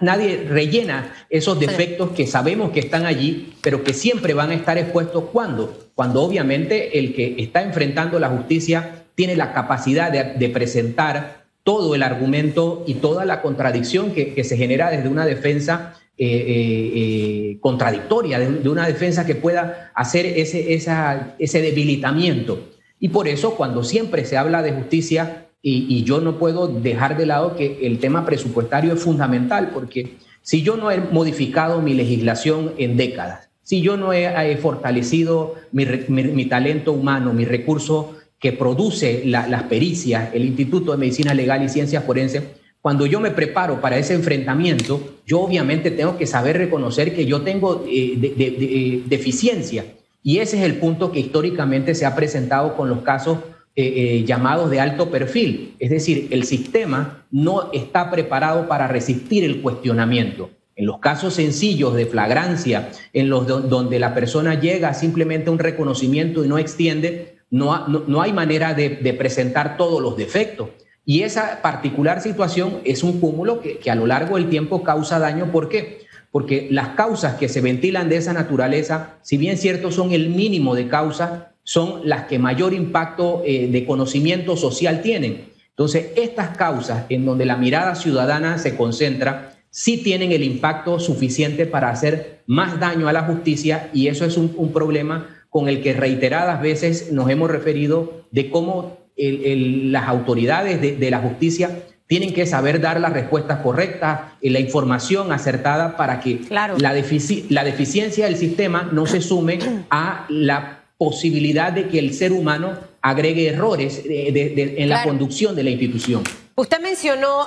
nadie 0.00 0.46
rellena 0.48 1.12
esos 1.28 1.58
defectos 1.58 2.10
que 2.10 2.26
sabemos 2.26 2.70
que 2.70 2.80
están 2.80 3.04
allí, 3.04 3.54
pero 3.62 3.82
que 3.82 3.94
siempre 3.94 4.34
van 4.34 4.50
a 4.50 4.54
estar 4.54 4.78
expuestos. 4.78 5.24
Cuando, 5.32 5.90
cuando 5.94 6.22
obviamente 6.22 6.98
el 6.98 7.14
que 7.14 7.34
está 7.38 7.62
enfrentando 7.62 8.18
la 8.18 8.28
justicia 8.28 9.04
tiene 9.14 9.36
la 9.36 9.52
capacidad 9.52 10.10
de, 10.10 10.48
presentar 10.48 11.44
todo 11.64 11.94
el 11.94 12.02
argumento 12.02 12.84
y 12.86 12.94
toda 12.94 13.24
la 13.24 13.42
contradicción 13.42 14.12
que, 14.12 14.42
se 14.44 14.56
genera 14.56 14.90
desde 14.90 15.08
una 15.08 15.26
defensa 15.26 15.94
eh, 16.16 16.26
eh, 16.26 16.92
eh, 16.94 17.58
contradictoria, 17.60 18.38
de, 18.38 18.68
una 18.68 18.86
defensa 18.86 19.26
que 19.26 19.34
pueda 19.34 19.90
hacer 19.94 20.26
ese, 20.26 20.74
ese 20.74 21.62
debilitamiento. 21.62 22.68
Y 23.00 23.08
por 23.08 23.26
eso 23.26 23.56
cuando 23.56 23.82
siempre 23.82 24.24
se 24.24 24.36
habla 24.36 24.62
de 24.62 24.72
justicia, 24.72 25.48
y, 25.62 26.02
yo 26.02 26.20
no 26.20 26.38
puedo 26.38 26.66
dejar 26.66 27.16
de 27.16 27.26
lado 27.26 27.54
que 27.54 27.86
el 27.86 28.00
tema 28.00 28.26
presupuestario 28.26 28.94
es 28.94 29.00
fundamental, 29.00 29.70
porque 29.72 30.16
si 30.42 30.62
yo 30.62 30.76
no 30.76 30.90
he 30.90 30.98
modificado 30.98 31.80
mi 31.80 31.94
legislación 31.94 32.72
en 32.78 32.96
décadas, 32.96 33.48
si 33.62 33.80
yo 33.80 33.96
no 33.96 34.12
he, 34.12 34.56
fortalecido 34.56 35.54
mi, 35.70 36.44
talento 36.46 36.92
humano, 36.92 37.32
mi 37.32 37.44
recurso 37.44 38.16
que 38.40 38.52
produce 38.52 39.22
las 39.24 39.62
pericias, 39.64 40.30
el 40.34 40.44
Instituto 40.44 40.90
de 40.90 40.98
Medicina 40.98 41.32
Legal 41.32 41.62
y 41.62 41.68
Ciencias 41.68 42.04
Forenses, 42.04 42.42
cuando 42.80 43.06
yo 43.06 43.20
me 43.20 43.30
preparo 43.30 43.80
para 43.80 43.96
ese 43.96 44.14
enfrentamiento, 44.14 45.20
yo 45.24 45.40
obviamente 45.40 45.92
tengo 45.92 46.18
que 46.18 46.26
saber 46.26 46.58
reconocer 46.58 47.14
que 47.14 47.24
yo 47.24 47.42
tengo 47.42 47.84
eh, 47.86 48.18
eh, 48.20 49.02
deficiencia. 49.06 49.84
Y 50.24 50.38
ese 50.38 50.58
es 50.58 50.64
el 50.64 50.78
punto 50.78 51.12
que 51.12 51.20
históricamente 51.20 51.94
se 51.94 52.06
ha 52.06 52.16
presentado 52.16 52.76
con 52.76 52.88
los 52.88 53.02
casos 53.02 53.38
eh, 53.74 53.94
eh, 53.96 54.24
llamados 54.26 54.68
de 54.68 54.80
alto 54.80 55.10
perfil. 55.10 55.76
Es 55.78 55.88
decir, 55.88 56.28
el 56.30 56.44
sistema 56.44 57.24
no 57.30 57.70
está 57.72 58.10
preparado 58.10 58.68
para 58.68 58.86
resistir 58.86 59.44
el 59.44 59.62
cuestionamiento. 59.62 60.50
En 60.76 60.84
los 60.84 60.98
casos 60.98 61.32
sencillos 61.32 61.94
de 61.94 62.04
flagrancia, 62.04 62.90
en 63.14 63.30
los 63.30 63.46
donde 63.46 63.98
la 63.98 64.12
persona 64.12 64.60
llega 64.60 64.92
simplemente 64.92 65.48
a 65.48 65.52
un 65.52 65.58
reconocimiento 65.58 66.44
y 66.44 66.48
no 66.48 66.58
extiende, 66.58 67.38
no, 67.48 68.20
hay 68.20 68.34
manera 68.34 68.74
de, 68.74 69.14
presentar 69.18 69.78
todos 69.78 70.02
los 70.02 70.18
defectos. 70.18 70.68
Y 71.06 71.22
esa 71.22 71.62
particular 71.62 72.20
situación 72.20 72.80
es 72.84 73.02
un 73.02 73.20
cúmulo 73.20 73.62
que, 73.62 73.78
que 73.78 73.90
a 73.90 73.94
lo 73.94 74.06
largo 74.06 74.36
del 74.36 74.50
tiempo 74.50 74.82
causa 74.82 75.18
daño. 75.18 75.50
¿Por 75.50 75.70
qué? 75.70 76.00
Porque 76.30 76.68
las 76.70 76.88
causas 76.88 77.36
que 77.36 77.48
se 77.48 77.62
ventilan 77.62 78.10
de 78.10 78.18
esa 78.18 78.34
naturaleza, 78.34 79.16
si 79.22 79.38
bien 79.38 79.56
cierto 79.56 79.90
son 79.90 80.12
el 80.12 80.28
mínimo 80.28 80.74
de 80.74 80.88
causas, 80.88 81.51
son 81.64 82.00
las 82.04 82.24
que 82.24 82.38
mayor 82.38 82.74
impacto 82.74 83.42
eh, 83.44 83.68
de 83.68 83.86
conocimiento 83.86 84.56
social 84.56 85.02
tienen. 85.02 85.52
Entonces, 85.70 86.10
estas 86.16 86.56
causas 86.56 87.06
en 87.08 87.24
donde 87.24 87.46
la 87.46 87.56
mirada 87.56 87.94
ciudadana 87.94 88.58
se 88.58 88.76
concentra, 88.76 89.54
sí 89.70 89.98
tienen 89.98 90.32
el 90.32 90.44
impacto 90.44 91.00
suficiente 91.00 91.64
para 91.66 91.90
hacer 91.90 92.42
más 92.46 92.78
daño 92.78 93.08
a 93.08 93.12
la 93.12 93.22
justicia 93.22 93.88
y 93.94 94.08
eso 94.08 94.26
es 94.26 94.36
un, 94.36 94.72
problema 94.72 95.28
con 95.48 95.68
el 95.68 95.82
que 95.82 95.94
reiteradas 95.94 96.60
veces 96.60 97.10
nos 97.10 97.30
hemos 97.30 97.50
referido 97.50 98.26
de 98.30 98.50
cómo 98.50 98.98
las 99.16 100.08
autoridades 100.08 100.80
de, 100.80 101.10
la 101.10 101.20
justicia 101.20 101.84
tienen 102.06 102.34
que 102.34 102.44
saber 102.44 102.80
dar 102.80 103.00
las 103.00 103.12
respuestas 103.12 103.60
correctas, 103.60 104.20
la 104.42 104.60
información 104.60 105.32
acertada 105.32 105.96
para 105.96 106.20
que 106.20 106.40
la, 106.50 106.74
la 106.78 107.64
deficiencia 107.64 108.26
del 108.26 108.36
sistema 108.36 108.90
no 108.92 109.06
se 109.06 109.22
sume 109.22 109.58
a 109.88 110.26
la 110.28 110.81
posibilidad 111.02 111.72
de 111.72 111.88
que 111.88 111.98
el 111.98 112.14
ser 112.14 112.30
humano 112.32 112.78
agregue 113.00 113.48
errores 113.48 114.02
en 114.06 114.88
la 114.88 115.02
conducción 115.02 115.56
de 115.56 115.64
la 115.64 115.70
institución. 115.70 116.22
Usted 116.54 116.80
mencionó 116.80 117.46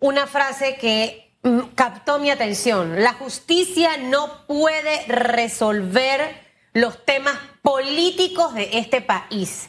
una 0.00 0.26
frase 0.26 0.76
que 0.80 1.30
mm, 1.44 1.60
captó 1.76 2.18
mi 2.18 2.30
atención. 2.30 3.04
La 3.04 3.12
justicia 3.12 3.96
no 3.96 4.44
puede 4.48 5.06
resolver 5.06 6.20
los 6.72 7.04
temas 7.04 7.38
políticos 7.62 8.54
de 8.54 8.70
este 8.72 9.00
país. 9.00 9.68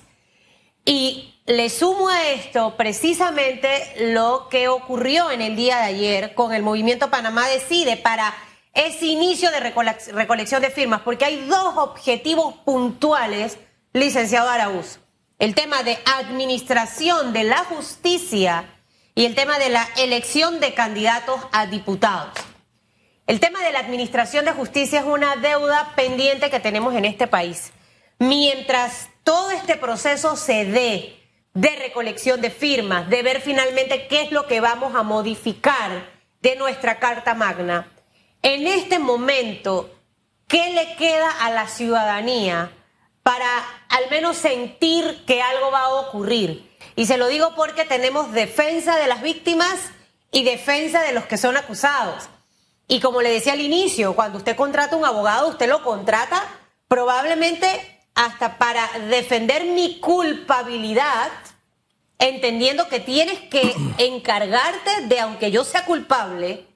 Y 0.84 1.36
le 1.46 1.70
sumo 1.70 2.10
a 2.10 2.32
esto 2.32 2.74
precisamente 2.76 3.70
lo 4.14 4.48
que 4.50 4.68
ocurrió 4.68 5.30
en 5.30 5.42
el 5.42 5.56
día 5.56 5.78
de 5.78 5.84
ayer 5.84 6.34
con 6.34 6.56
el 6.56 6.64
movimiento 6.64 7.12
Panamá 7.12 7.48
Decide 7.50 7.98
para 7.98 8.34
ese 8.78 9.08
inicio 9.08 9.50
de 9.50 9.60
recolección 9.60 10.62
de 10.62 10.70
firmas, 10.70 11.02
porque 11.02 11.26
hay 11.26 11.48
dos 11.48 11.78
objetivos 11.78 12.56
puntuales, 12.64 13.58
licenciado 13.92 14.50
Araúz. 14.50 15.00
El 15.40 15.56
tema 15.56 15.82
de 15.82 15.98
administración 16.20 17.34
de 17.34 17.44
la 17.44 17.58
justicia 17.66 18.66
y 19.16 19.26
el 19.26 19.34
tema 19.34 19.58
de 19.58 19.70
la 19.70 19.88
elección 19.98 20.60
de 20.60 20.76
candidatos 20.76 21.40
a 21.52 21.66
diputados. 21.66 22.34
El 23.26 23.40
tema 23.40 23.64
de 23.64 23.72
la 23.72 23.80
administración 23.80 24.46
de 24.46 24.54
justicia 24.54 25.00
es 25.00 25.06
una 25.06 25.36
deuda 25.38 25.94
pendiente 25.96 26.52
que 26.52 26.60
tenemos 26.60 26.94
en 26.94 27.06
este 27.06 27.28
país. 27.28 27.72
Mientras 28.20 29.10
todo 29.24 29.50
este 29.52 29.76
proceso 29.76 30.36
se 30.36 30.66
dé 30.66 31.20
de 31.56 31.76
recolección 31.78 32.42
de 32.42 32.52
firmas, 32.52 33.10
de 33.10 33.24
ver 33.24 33.42
finalmente 33.42 34.08
qué 34.08 34.22
es 34.22 34.32
lo 34.32 34.46
que 34.46 34.62
vamos 34.62 34.94
a 34.94 35.02
modificar 35.02 36.10
de 36.42 36.56
nuestra 36.56 37.00
Carta 37.00 37.34
Magna. 37.34 37.92
En 38.48 38.66
este 38.66 38.98
momento, 38.98 39.94
¿qué 40.48 40.70
le 40.70 40.96
queda 40.96 41.30
a 41.30 41.52
la 41.52 41.68
ciudadanía 41.68 42.72
para 43.22 43.46
al 43.90 44.10
menos 44.10 44.38
sentir 44.38 45.26
que 45.26 45.42
algo 45.42 45.70
va 45.70 45.82
a 45.82 45.94
ocurrir? 45.96 46.78
Y 46.96 47.08
se 47.08 47.18
lo 47.18 47.28
digo 47.28 47.56
porque 47.58 47.84
tenemos 47.84 48.32
defensa 48.32 48.96
de 48.96 49.08
las 49.08 49.22
víctimas 49.22 49.76
y 50.32 50.46
defensa 50.46 51.02
de 51.02 51.12
los 51.12 51.26
que 51.26 51.36
son 51.36 51.58
acusados. 51.58 52.30
Y 52.88 53.02
como 53.02 53.22
le 53.22 53.32
decía 53.32 53.52
al 53.52 53.60
inicio, 53.60 54.16
cuando 54.16 54.38
usted 54.38 54.56
contrata 54.56 54.96
un 54.96 55.04
abogado, 55.04 55.50
usted 55.50 55.68
lo 55.68 55.84
contrata 55.84 56.42
probablemente 56.88 57.68
hasta 58.16 58.58
para 58.58 58.88
defender 59.10 59.66
mi 59.66 60.00
culpabilidad, 60.00 61.34
entendiendo 62.18 62.88
que 62.88 63.02
tienes 63.02 63.40
que 63.40 63.76
encargarte 63.98 65.02
de, 65.08 65.20
aunque 65.20 65.52
yo 65.52 65.66
sea 65.66 65.84
culpable, 65.84 66.67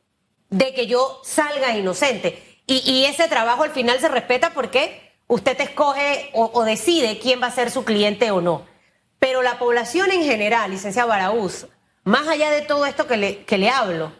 de 0.51 0.73
que 0.73 0.85
yo 0.85 1.19
salga 1.23 1.75
inocente. 1.75 2.61
Y, 2.67 3.05
ese 3.05 3.27
trabajo 3.27 3.63
al 3.63 3.71
final 3.71 3.99
se 3.99 4.07
respeta 4.07 4.51
porque 4.53 5.11
usted 5.27 5.59
escoge 5.59 6.29
o, 6.33 6.63
decide 6.63 7.19
quién 7.19 7.41
va 7.41 7.47
a 7.47 7.51
ser 7.51 7.71
su 7.71 7.83
cliente 7.83 8.31
o 8.31 8.39
no. 8.39 8.65
Pero 9.19 9.41
la 9.41 9.59
población 9.59 10.11
en 10.11 10.23
general, 10.23 10.71
licenciado 10.71 11.09
Baraúz, 11.09 11.67
más 12.03 12.27
allá 12.27 12.49
de 12.51 12.61
todo 12.61 12.85
esto 12.85 13.07
que 13.07 13.17
le, 13.17 13.43
que 13.43 13.57
le 13.57 13.69
hablo, 13.69 14.13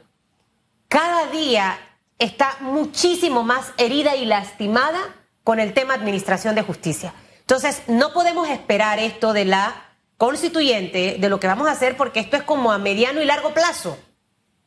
cada 0.89 1.27
día 1.27 1.79
está 2.19 2.57
muchísimo 2.59 3.43
más 3.43 3.71
herida 3.77 4.15
y 4.15 4.25
lastimada 4.25 5.00
con 5.43 5.59
el 5.59 5.73
tema 5.73 5.93
administración 5.93 6.55
de 6.55 6.61
justicia. 6.61 7.13
Entonces, 7.39 7.83
no 7.88 8.11
podemos 8.11 8.50
esperar 8.50 9.00
esto 9.00 9.33
de 9.33 9.45
la 9.45 9.91
constituyente, 10.17 11.15
de 11.19 11.29
lo 11.29 11.39
que 11.39 11.47
vamos 11.47 11.67
a 11.67 11.71
hacer, 11.71 11.95
porque 11.95 12.19
esto 12.19 12.38
es 12.38 12.43
como 12.43 12.71
a 12.71 12.77
mediano 12.77 13.21
y 13.21 13.25
largo 13.25 13.53
plazo. 13.53 13.97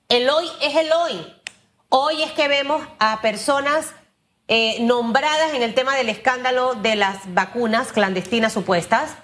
El 0.09 0.29
hoy 0.31 0.47
es 0.63 0.75
el 0.75 0.91
hoy. 0.93 1.35
Hoy 1.97 2.25
es 2.25 2.33
que 2.33 2.49
vemos 2.49 2.83
a 2.99 3.21
personas 3.21 3.95
eh, 4.49 4.79
nombradas 4.81 5.55
en 5.55 5.63
el 5.63 5.75
tema 5.75 5.95
del 5.95 6.09
escándalo 6.09 6.75
de 6.75 6.97
las 6.97 7.33
vacunas 7.35 7.93
clandestinas 7.93 8.53
supuestas. 8.53 9.15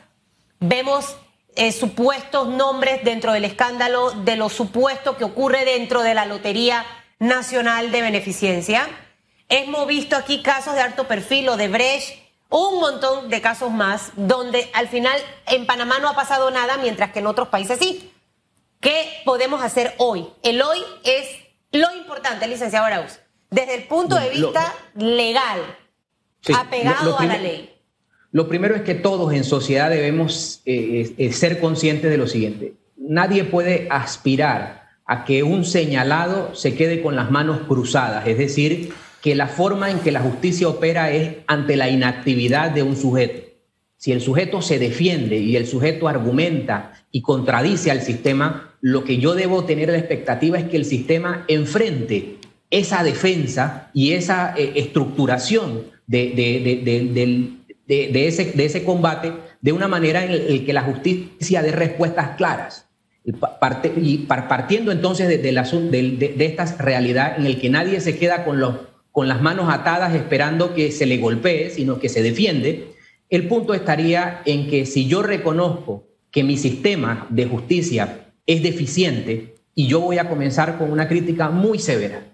Vemos 0.61 1.17
eh, 1.57 1.73
supuestos 1.73 2.47
nombres 2.47 3.03
dentro 3.03 3.33
del 3.33 3.45
escándalo 3.45 4.13
de 4.13 4.37
lo 4.37 4.49
supuesto 4.49 5.17
que 5.17 5.25
ocurre 5.25 5.65
dentro 5.65 6.03
de 6.03 6.15
la 6.15 6.27
Lotería 6.27 6.87
Nacional 7.19 7.91
de 7.91 8.03
Beneficencia. 8.03 8.89
Hemos 9.49 9.89
visto 9.89 10.15
aquí 10.15 10.41
casos 10.41 10.75
de 10.75 10.81
alto 10.83 11.09
perfil 11.09 11.49
o 11.49 11.57
de 11.57 11.67
Brecht, 11.67 12.21
un 12.51 12.79
montón 12.79 13.31
de 13.31 13.41
casos 13.41 13.73
más, 13.73 14.13
donde 14.15 14.71
al 14.75 14.87
final 14.87 15.21
en 15.49 15.67
Panamá 15.67 15.99
no 15.99 16.09
ha 16.09 16.15
pasado 16.15 16.53
nada, 16.53 16.77
mientras 16.77 17.11
que 17.11 17.19
en 17.19 17.27
otros 17.27 17.49
países 17.49 17.81
sí. 17.81 18.13
¿Qué 18.79 19.23
podemos 19.25 19.61
hacer 19.61 19.93
hoy? 19.99 20.29
El 20.45 20.63
hoy 20.63 20.79
es 21.03 21.50
lo 21.73 21.87
importante, 21.97 22.47
licenciado 22.49 22.87
Arauz, 22.87 23.21
desde 23.51 23.75
el 23.77 23.85
punto 23.85 24.17
de 24.17 24.31
vista 24.31 24.75
legal, 24.95 25.61
apegado 26.55 27.19
a 27.19 27.25
la 27.25 27.39
ley. 27.39 27.75
Lo 28.33 28.49
primero 28.49 28.77
es 28.77 28.83
que 28.83 28.95
todos 28.95 29.33
en 29.33 29.45
sociedad 29.45 29.91
debemos 29.91 30.63
eh, 30.65 31.15
eh, 31.19 31.33
ser 31.33 31.61
conscientes 31.61 32.11
de 32.11 32.17
lo 32.17 32.29
siguiente. 32.29 32.75
Nadie 32.97 33.45
puede 33.45 33.89
aspirar 33.91 34.89
a 35.05 35.25
que 35.25 35.43
un 35.43 35.65
señalado 35.65 36.55
se 36.55 36.77
quede 36.77 37.03
con 37.03 37.17
las 37.17 37.31
manos 37.31 37.63
cruzadas, 37.67 38.27
es 38.29 38.39
decir, 38.39 38.93
que 39.21 39.35
la 39.35 39.49
forma 39.49 39.91
en 39.91 39.99
que 39.99 40.13
la 40.13 40.21
justicia 40.21 40.69
opera 40.69 41.11
es 41.11 41.39
ante 41.47 41.77
la 41.77 41.89
inactividad 41.89 42.71
de 42.71 42.85
un 42.85 42.97
sujeto. 42.97 43.49
Si 43.97 44.13
el 44.13 44.21
sujeto 44.21 44.63
se 44.63 44.79
defiende 44.79 45.37
y 45.37 45.57
el 45.57 45.67
sujeto 45.67 46.09
argumenta 46.09 46.93
y 47.11 47.23
contradice 47.23 47.91
al 47.91 48.01
sistema, 48.01 48.70
lo 48.81 49.05
que 49.05 49.19
yo 49.19 49.35
debo 49.35 49.65
tener 49.65 49.89
la 49.89 49.99
expectativa 49.99 50.59
es 50.59 50.65
que 50.65 50.77
el 50.77 50.85
sistema 50.85 51.45
enfrente 51.49 52.37
esa 52.71 53.03
defensa 53.03 53.91
y 53.93 54.13
esa 54.13 54.55
eh, 54.57 54.73
estructuración 54.77 55.87
de, 56.07 56.33
de, 57.87 58.27
ese, 58.27 58.53
de 58.53 58.65
ese 58.65 58.85
combate 58.85 59.33
de 59.61 59.73
una 59.73 59.89
manera 59.89 60.25
en 60.25 60.57
la 60.57 60.65
que 60.65 60.73
la 60.73 60.83
justicia 60.83 61.63
dé 61.63 61.73
respuestas 61.73 62.37
claras. 62.37 62.87
Y 63.25 64.19
partiendo 64.19 64.93
entonces 64.93 65.29
de, 65.29 65.39
de, 65.39 66.35
de, 66.37 66.45
esta 66.47 66.65
realidad 66.79 67.35
en 67.39 67.47
el 67.47 67.61
que 67.61 67.69
nadie 67.69 68.01
se 68.01 68.19
queda 68.19 68.45
con 68.45 68.61
los 68.61 68.77
con 69.13 69.29
las 69.29 69.43
manos 69.43 69.73
atadas 69.73 70.15
esperando 70.15 70.73
que 70.73 70.93
se 70.93 71.05
le 71.05 71.19
golpee, 71.19 71.71
sino 71.71 71.99
que 71.99 72.09
se 72.09 72.23
defiende, 72.23 72.93
el 73.29 73.49
punto 73.49 73.75
estaría 73.75 74.41
en 74.45 74.69
que 74.69 74.87
si 74.87 75.07
yo 75.09 75.23
reconozco 75.23 76.07
que 76.31 76.45
mi 76.45 76.57
sistema 76.57 77.27
de 77.29 77.47
justicia 77.47 78.30
es 78.51 78.65
deficiente, 78.65 79.55
y 79.77 79.87
yo 79.87 80.01
voy 80.01 80.19
a 80.19 80.29
comenzar 80.29 80.77
con 80.77 80.91
una 80.91 81.07
crítica 81.07 81.51
muy 81.51 81.79
severa, 81.79 82.25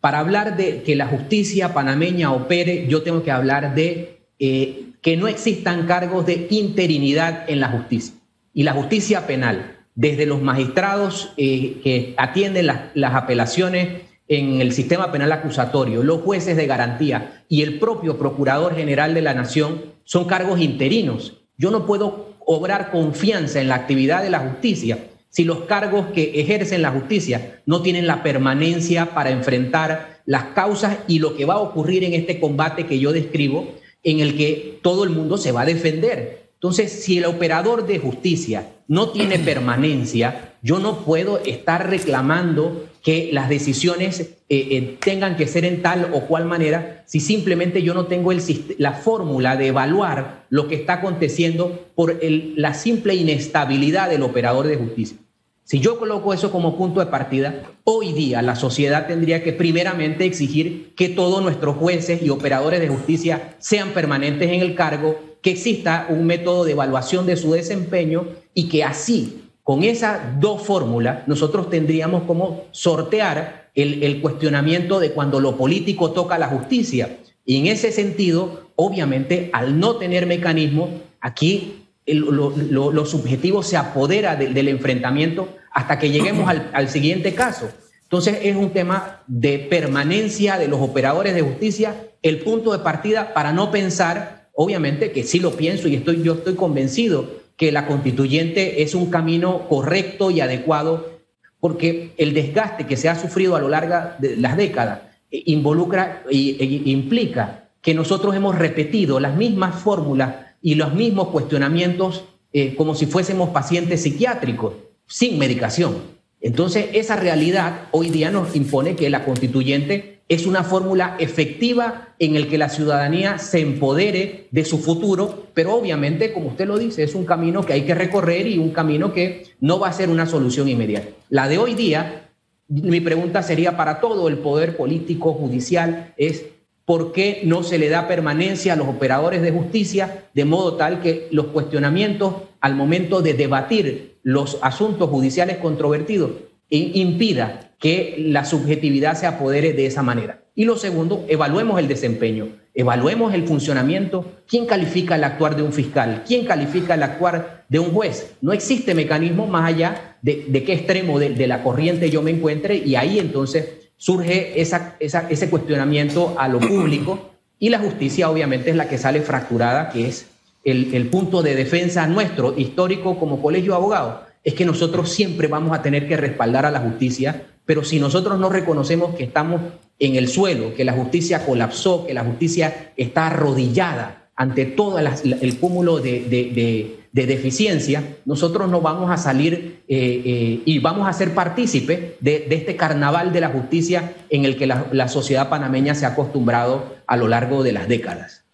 para 0.00 0.18
hablar 0.18 0.56
de 0.56 0.82
que 0.82 0.96
la 0.96 1.06
justicia 1.06 1.72
panameña 1.72 2.32
opere, 2.32 2.88
yo 2.88 3.02
tengo 3.02 3.22
que 3.22 3.30
hablar 3.30 3.76
de 3.76 4.18
eh, 4.40 4.86
que 5.00 5.16
no 5.16 5.28
existan 5.28 5.86
cargos 5.86 6.26
de 6.26 6.48
interinidad 6.50 7.48
en 7.48 7.60
la 7.60 7.68
justicia. 7.68 8.12
Y 8.52 8.64
la 8.64 8.72
justicia 8.72 9.28
penal, 9.28 9.76
desde 9.94 10.26
los 10.26 10.42
magistrados 10.42 11.32
eh, 11.36 11.80
que 11.84 12.14
atienden 12.16 12.66
las 12.66 13.14
apelaciones 13.14 14.02
en 14.26 14.60
el 14.60 14.72
sistema 14.72 15.12
penal 15.12 15.30
acusatorio, 15.30 16.02
los 16.02 16.22
jueces 16.22 16.56
de 16.56 16.66
garantía 16.66 17.44
y 17.48 17.62
el 17.62 17.78
propio 17.78 18.18
Procurador 18.18 18.74
General 18.74 19.14
de 19.14 19.22
la 19.22 19.34
Nación 19.34 19.80
son 20.02 20.24
cargos 20.24 20.60
interinos. 20.60 21.38
Yo 21.56 21.70
no 21.70 21.86
puedo 21.86 22.34
obrar 22.44 22.90
confianza 22.90 23.60
en 23.60 23.68
la 23.68 23.76
actividad 23.76 24.24
de 24.24 24.30
la 24.30 24.40
justicia 24.40 24.98
si 25.32 25.44
los 25.44 25.60
cargos 25.60 26.08
que 26.14 26.40
ejercen 26.40 26.82
la 26.82 26.90
justicia 26.90 27.62
no 27.64 27.80
tienen 27.80 28.06
la 28.06 28.22
permanencia 28.22 29.14
para 29.14 29.30
enfrentar 29.30 30.20
las 30.26 30.44
causas 30.54 30.98
y 31.08 31.20
lo 31.20 31.34
que 31.34 31.46
va 31.46 31.54
a 31.54 31.60
ocurrir 31.60 32.04
en 32.04 32.12
este 32.12 32.38
combate 32.38 32.84
que 32.84 32.98
yo 32.98 33.12
describo, 33.12 33.72
en 34.04 34.20
el 34.20 34.36
que 34.36 34.78
todo 34.82 35.04
el 35.04 35.10
mundo 35.10 35.38
se 35.38 35.50
va 35.50 35.62
a 35.62 35.66
defender. 35.66 36.50
Entonces, 36.54 36.92
si 36.92 37.16
el 37.16 37.24
operador 37.24 37.86
de 37.86 37.98
justicia 37.98 38.72
no 38.88 39.08
tiene 39.08 39.38
permanencia, 39.38 40.54
yo 40.60 40.78
no 40.78 40.98
puedo 40.98 41.38
estar 41.38 41.88
reclamando 41.88 42.84
que 43.02 43.30
las 43.32 43.48
decisiones 43.48 44.20
eh, 44.20 44.28
eh, 44.48 44.96
tengan 45.04 45.36
que 45.36 45.48
ser 45.48 45.64
en 45.64 45.82
tal 45.82 46.10
o 46.12 46.20
cual 46.22 46.44
manera 46.44 47.02
si 47.06 47.20
simplemente 47.20 47.82
yo 47.82 47.94
no 47.94 48.06
tengo 48.06 48.32
el, 48.32 48.40
la 48.78 48.92
fórmula 48.92 49.56
de 49.56 49.68
evaluar 49.68 50.44
lo 50.50 50.68
que 50.68 50.76
está 50.76 50.94
aconteciendo 50.94 51.88
por 51.94 52.20
la 52.22 52.74
simple 52.74 53.14
inestabilidad 53.14 54.08
del 54.08 54.22
operador 54.22 54.66
de 54.66 54.76
justicia. 54.76 55.18
Si 55.64 55.78
yo 55.78 55.98
coloco 55.98 56.34
eso 56.34 56.50
como 56.50 56.76
punto 56.76 57.00
de 57.00 57.06
partida, 57.06 57.62
hoy 57.84 58.12
día 58.12 58.42
la 58.42 58.56
sociedad 58.56 59.06
tendría 59.06 59.42
que 59.42 59.52
primeramente 59.52 60.24
exigir 60.24 60.92
que 60.96 61.08
todos 61.08 61.42
nuestros 61.42 61.76
jueces 61.76 62.22
y 62.22 62.30
operadores 62.30 62.80
de 62.80 62.88
justicia 62.88 63.54
sean 63.58 63.90
permanentes 63.90 64.50
en 64.50 64.60
el 64.60 64.74
cargo, 64.74 65.18
que 65.40 65.52
exista 65.52 66.06
un 66.08 66.26
método 66.26 66.64
de 66.64 66.72
evaluación 66.72 67.26
de 67.26 67.36
su 67.36 67.52
desempeño 67.52 68.26
y 68.54 68.68
que 68.68 68.84
así 68.84 69.41
con 69.62 69.84
esas 69.84 70.40
dos 70.40 70.62
fórmulas, 70.62 71.26
nosotros 71.28 71.70
tendríamos 71.70 72.24
como 72.24 72.64
sortear 72.72 73.70
el, 73.74 74.20
cuestionamiento 74.20 74.98
de 75.00 75.12
cuando 75.12 75.40
lo 75.40 75.56
político 75.56 76.10
toca 76.10 76.38
la 76.38 76.48
justicia. 76.48 77.18
Y 77.44 77.58
en 77.58 77.66
ese 77.66 77.92
sentido, 77.92 78.70
obviamente, 78.76 79.50
al 79.52 79.78
no 79.78 79.96
tener 79.96 80.26
mecanismo, 80.26 80.90
aquí 81.20 81.86
lo, 82.06 83.06
subjetivo 83.06 83.62
se 83.62 83.76
apodera 83.76 84.36
del 84.36 84.68
enfrentamiento 84.68 85.48
hasta 85.70 85.98
que 85.98 86.10
lleguemos 86.10 86.48
al, 86.48 86.70
al 86.72 86.88
siguiente 86.88 87.34
caso. 87.34 87.70
Entonces 88.02 88.40
es 88.42 88.56
un 88.56 88.70
tema 88.70 89.22
de 89.26 89.58
permanencia 89.58 90.58
de 90.58 90.68
los 90.68 90.80
operadores 90.80 91.34
de 91.34 91.40
justicia, 91.40 92.08
el 92.20 92.40
punto 92.40 92.72
de 92.72 92.80
partida 92.80 93.32
para 93.32 93.52
no 93.52 93.70
pensar, 93.70 94.50
obviamente 94.52 95.12
que 95.12 95.24
sí 95.24 95.38
lo 95.38 95.52
pienso 95.52 95.88
y 95.88 95.94
estoy, 95.94 96.22
yo 96.22 96.34
estoy 96.34 96.54
convencido 96.54 97.41
que 97.62 97.70
la 97.70 97.86
constituyente 97.86 98.82
es 98.82 98.92
un 98.92 99.08
camino 99.08 99.68
correcto 99.68 100.32
y 100.32 100.40
adecuado 100.40 101.20
porque 101.60 102.10
el 102.16 102.34
desgaste 102.34 102.88
que 102.88 102.96
se 102.96 103.08
ha 103.08 103.14
sufrido 103.14 103.54
a 103.54 103.60
lo 103.60 103.68
largo 103.68 104.16
de 104.18 104.36
las 104.36 104.56
décadas 104.56 105.02
involucra 105.30 106.24
e 106.28 106.82
implica 106.86 107.68
que 107.80 107.94
nosotros 107.94 108.34
hemos 108.34 108.58
repetido 108.58 109.20
las 109.20 109.36
mismas 109.36 109.80
fórmulas 109.80 110.34
y 110.60 110.74
los 110.74 110.92
mismos 110.92 111.28
cuestionamientos 111.28 112.24
eh, 112.52 112.74
como 112.74 112.96
si 112.96 113.06
fuésemos 113.06 113.50
pacientes 113.50 114.02
psiquiátricos, 114.02 114.74
sin 115.06 115.38
medicación. 115.38 115.98
Entonces, 116.40 116.86
esa 116.94 117.14
realidad 117.14 117.82
hoy 117.92 118.10
día 118.10 118.32
nos 118.32 118.56
impone 118.56 118.96
que 118.96 119.08
la 119.08 119.24
constituyente 119.24 120.21
es 120.34 120.46
una 120.46 120.64
fórmula 120.64 121.16
efectiva 121.18 122.14
en 122.18 122.36
el 122.36 122.48
que 122.48 122.56
la 122.56 122.68
ciudadanía 122.68 123.38
se 123.38 123.60
empodere 123.60 124.48
de 124.50 124.64
su 124.64 124.78
futuro, 124.78 125.48
pero 125.52 125.74
obviamente, 125.74 126.32
como 126.32 126.48
usted 126.48 126.66
lo 126.66 126.78
dice, 126.78 127.02
es 127.02 127.14
un 127.14 127.26
camino 127.26 127.66
que 127.66 127.72
hay 127.74 127.82
que 127.82 127.94
recorrer 127.94 128.46
y 128.46 128.58
un 128.58 128.70
camino 128.70 129.12
que 129.12 129.44
no 129.60 129.78
va 129.78 129.88
a 129.88 129.92
ser 129.92 130.08
una 130.08 130.26
solución 130.26 130.68
inmediata. 130.68 131.08
La 131.28 131.48
de 131.48 131.58
hoy 131.58 131.74
día, 131.74 132.30
mi 132.68 133.00
pregunta 133.00 133.42
sería 133.42 133.76
para 133.76 134.00
todo 134.00 134.28
el 134.28 134.38
poder 134.38 134.76
político, 134.76 135.34
judicial, 135.34 136.14
es 136.16 136.46
¿por 136.84 137.12
qué 137.12 137.42
no 137.44 137.62
se 137.62 137.78
le 137.78 137.88
da 137.88 138.08
permanencia 138.08 138.72
a 138.72 138.76
los 138.76 138.88
operadores 138.88 139.42
de 139.42 139.52
justicia 139.52 140.24
de 140.34 140.44
modo 140.44 140.74
tal 140.74 141.00
que 141.00 141.28
los 141.30 141.46
cuestionamientos 141.46 142.34
al 142.60 142.74
momento 142.74 143.22
de 143.22 143.34
debatir 143.34 144.18
los 144.22 144.58
asuntos 144.62 145.10
judiciales 145.10 145.58
controvertidos 145.58 146.30
impida 146.70 147.71
que 147.82 148.14
la 148.16 148.44
subjetividad 148.44 149.16
se 149.16 149.26
apodere 149.26 149.72
de 149.72 149.86
esa 149.86 150.04
manera. 150.04 150.44
Y 150.54 150.66
lo 150.66 150.76
segundo, 150.76 151.24
evaluemos 151.26 151.80
el 151.80 151.88
desempeño, 151.88 152.50
evaluemos 152.74 153.34
el 153.34 153.44
funcionamiento. 153.44 154.24
¿Quién 154.46 154.66
califica 154.66 155.16
el 155.16 155.24
actuar 155.24 155.56
de 155.56 155.62
un 155.62 155.72
fiscal? 155.72 156.22
¿Quién 156.24 156.46
califica 156.46 156.94
el 156.94 157.02
actuar 157.02 157.64
de 157.68 157.80
un 157.80 157.90
juez? 157.90 158.34
No 158.40 158.52
existe 158.52 158.94
mecanismo 158.94 159.48
más 159.48 159.68
allá 159.68 160.16
de, 160.22 160.62
qué 160.64 160.74
extremo 160.74 161.18
de, 161.18 161.46
la 161.48 161.64
corriente 161.64 162.08
yo 162.08 162.22
me 162.22 162.30
encuentre 162.30 162.76
y 162.76 162.94
ahí 162.94 163.18
entonces 163.18 163.68
surge 163.96 164.60
ese 164.60 165.50
cuestionamiento 165.50 166.36
a 166.38 166.46
lo 166.46 166.60
público 166.60 167.32
y 167.58 167.70
la 167.70 167.80
justicia 167.80 168.30
obviamente 168.30 168.70
es 168.70 168.76
la 168.76 168.88
que 168.88 168.96
sale 168.96 169.22
fracturada, 169.22 169.88
que 169.88 170.06
es 170.06 170.28
el, 170.64 170.94
el 170.94 171.08
punto 171.08 171.42
de 171.42 171.56
defensa 171.56 172.06
nuestro 172.06 172.56
histórico 172.56 173.18
como 173.18 173.42
colegio 173.42 173.72
de 173.72 173.76
abogados 173.78 174.31
es 174.44 174.54
que 174.54 174.64
nosotros 174.64 175.10
siempre 175.10 175.48
vamos 175.48 175.76
a 175.76 175.82
tener 175.82 176.08
que 176.08 176.16
respaldar 176.16 176.66
a 176.66 176.70
la 176.70 176.80
justicia, 176.80 177.46
pero 177.64 177.84
si 177.84 178.00
nosotros 178.00 178.38
no 178.38 178.48
reconocemos 178.48 179.14
que 179.14 179.24
estamos 179.24 179.60
en 179.98 180.16
el 180.16 180.28
suelo, 180.28 180.74
que 180.74 180.84
la 180.84 180.92
justicia 180.92 181.46
colapsó, 181.46 182.06
que 182.06 182.14
la 182.14 182.24
justicia 182.24 182.92
está 182.96 183.28
arrodillada 183.28 184.30
ante 184.34 184.64
todo 184.64 184.98
el 184.98 185.58
cúmulo 185.58 186.00
de, 186.00 186.98
deficiencia, 187.12 188.16
nosotros 188.24 188.68
no 188.68 188.80
vamos 188.80 189.10
a 189.10 189.16
salir 189.16 189.82
eh, 189.86 190.22
eh, 190.24 190.62
y 190.64 190.78
vamos 190.80 191.06
a 191.06 191.12
ser 191.12 191.34
partícipes 191.34 192.14
de, 192.18 192.46
este 192.50 192.74
carnaval 192.74 193.32
de 193.32 193.40
la 193.42 193.50
justicia 193.50 194.16
en 194.28 194.44
el 194.44 194.56
que 194.56 194.66
la, 194.66 194.86
la 194.90 195.06
sociedad 195.06 195.48
panameña 195.48 195.94
se 195.94 196.06
ha 196.06 196.10
acostumbrado 196.10 196.96
a 197.06 197.16
lo 197.16 197.28
largo 197.28 197.62
de 197.62 197.72
las 197.72 197.86
décadas. 197.86 198.44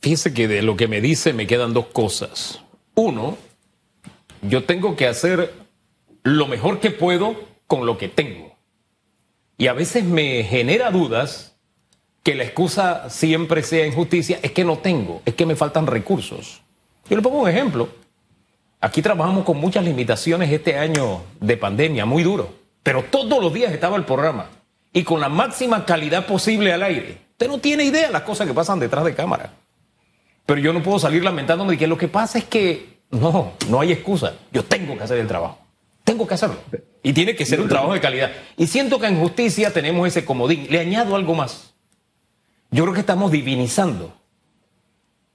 Fíjese 0.00 0.32
que 0.32 0.48
de 0.48 0.62
lo 0.62 0.76
que 0.76 0.88
me 0.88 1.00
dice 1.00 1.32
me 1.34 1.46
quedan 1.46 1.74
dos 1.74 1.86
cosas. 1.86 2.60
Uno, 2.94 3.36
yo 4.48 4.64
tengo 4.64 4.96
que 4.96 5.06
hacer 5.06 5.52
lo 6.22 6.46
mejor 6.46 6.80
que 6.80 6.90
puedo 6.90 7.36
con 7.66 7.86
lo 7.86 7.98
que 7.98 8.08
tengo. 8.08 8.56
Y 9.56 9.68
a 9.68 9.72
veces 9.72 10.04
me 10.04 10.44
genera 10.44 10.90
dudas 10.90 11.56
que 12.22 12.34
la 12.34 12.44
excusa 12.44 13.10
siempre 13.10 13.62
sea 13.62 13.86
injusticia, 13.86 14.38
es 14.42 14.52
que 14.52 14.64
no 14.64 14.78
tengo, 14.78 15.22
es 15.24 15.34
que 15.34 15.46
me 15.46 15.56
faltan 15.56 15.86
recursos. 15.86 16.62
Yo 17.08 17.16
le 17.16 17.22
pongo 17.22 17.42
un 17.42 17.48
ejemplo. 17.48 17.88
Aquí 18.80 19.02
trabajamos 19.02 19.44
con 19.44 19.58
muchas 19.58 19.84
limitaciones 19.84 20.50
este 20.50 20.78
año 20.78 21.22
de 21.40 21.56
pandemia, 21.56 22.06
muy 22.06 22.22
duro, 22.22 22.54
pero 22.82 23.04
todos 23.04 23.42
los 23.42 23.52
días 23.52 23.72
estaba 23.72 23.96
el 23.96 24.04
programa 24.04 24.48
y 24.92 25.04
con 25.04 25.20
la 25.20 25.28
máxima 25.28 25.84
calidad 25.84 26.26
posible 26.26 26.72
al 26.72 26.82
aire. 26.82 27.18
Usted 27.32 27.48
no 27.48 27.58
tiene 27.58 27.84
idea 27.84 28.06
de 28.06 28.12
las 28.12 28.22
cosas 28.22 28.46
que 28.46 28.54
pasan 28.54 28.78
detrás 28.78 29.04
de 29.04 29.14
cámara. 29.14 29.52
Pero 30.46 30.60
yo 30.60 30.72
no 30.72 30.82
puedo 30.82 30.98
salir 30.98 31.24
lamentándome 31.24 31.72
de 31.72 31.78
que 31.78 31.86
lo 31.86 31.96
que 31.96 32.08
pasa 32.08 32.38
es 32.38 32.44
que 32.44 32.93
no, 33.10 33.52
no 33.68 33.80
hay 33.80 33.92
excusa. 33.92 34.34
Yo 34.52 34.64
tengo 34.64 34.96
que 34.96 35.04
hacer 35.04 35.18
el 35.18 35.26
trabajo. 35.26 35.58
Tengo 36.04 36.26
que 36.26 36.34
hacerlo. 36.34 36.56
Y 37.02 37.12
tiene 37.12 37.34
que 37.34 37.46
ser 37.46 37.60
un 37.60 37.68
trabajo 37.68 37.94
de 37.94 38.00
calidad. 38.00 38.30
Y 38.56 38.66
siento 38.66 38.98
que 38.98 39.06
en 39.06 39.18
justicia 39.18 39.72
tenemos 39.72 40.06
ese 40.06 40.24
comodín. 40.24 40.66
Le 40.70 40.80
añado 40.80 41.16
algo 41.16 41.34
más. 41.34 41.74
Yo 42.70 42.82
creo 42.84 42.94
que 42.94 43.00
estamos 43.00 43.30
divinizando 43.30 44.14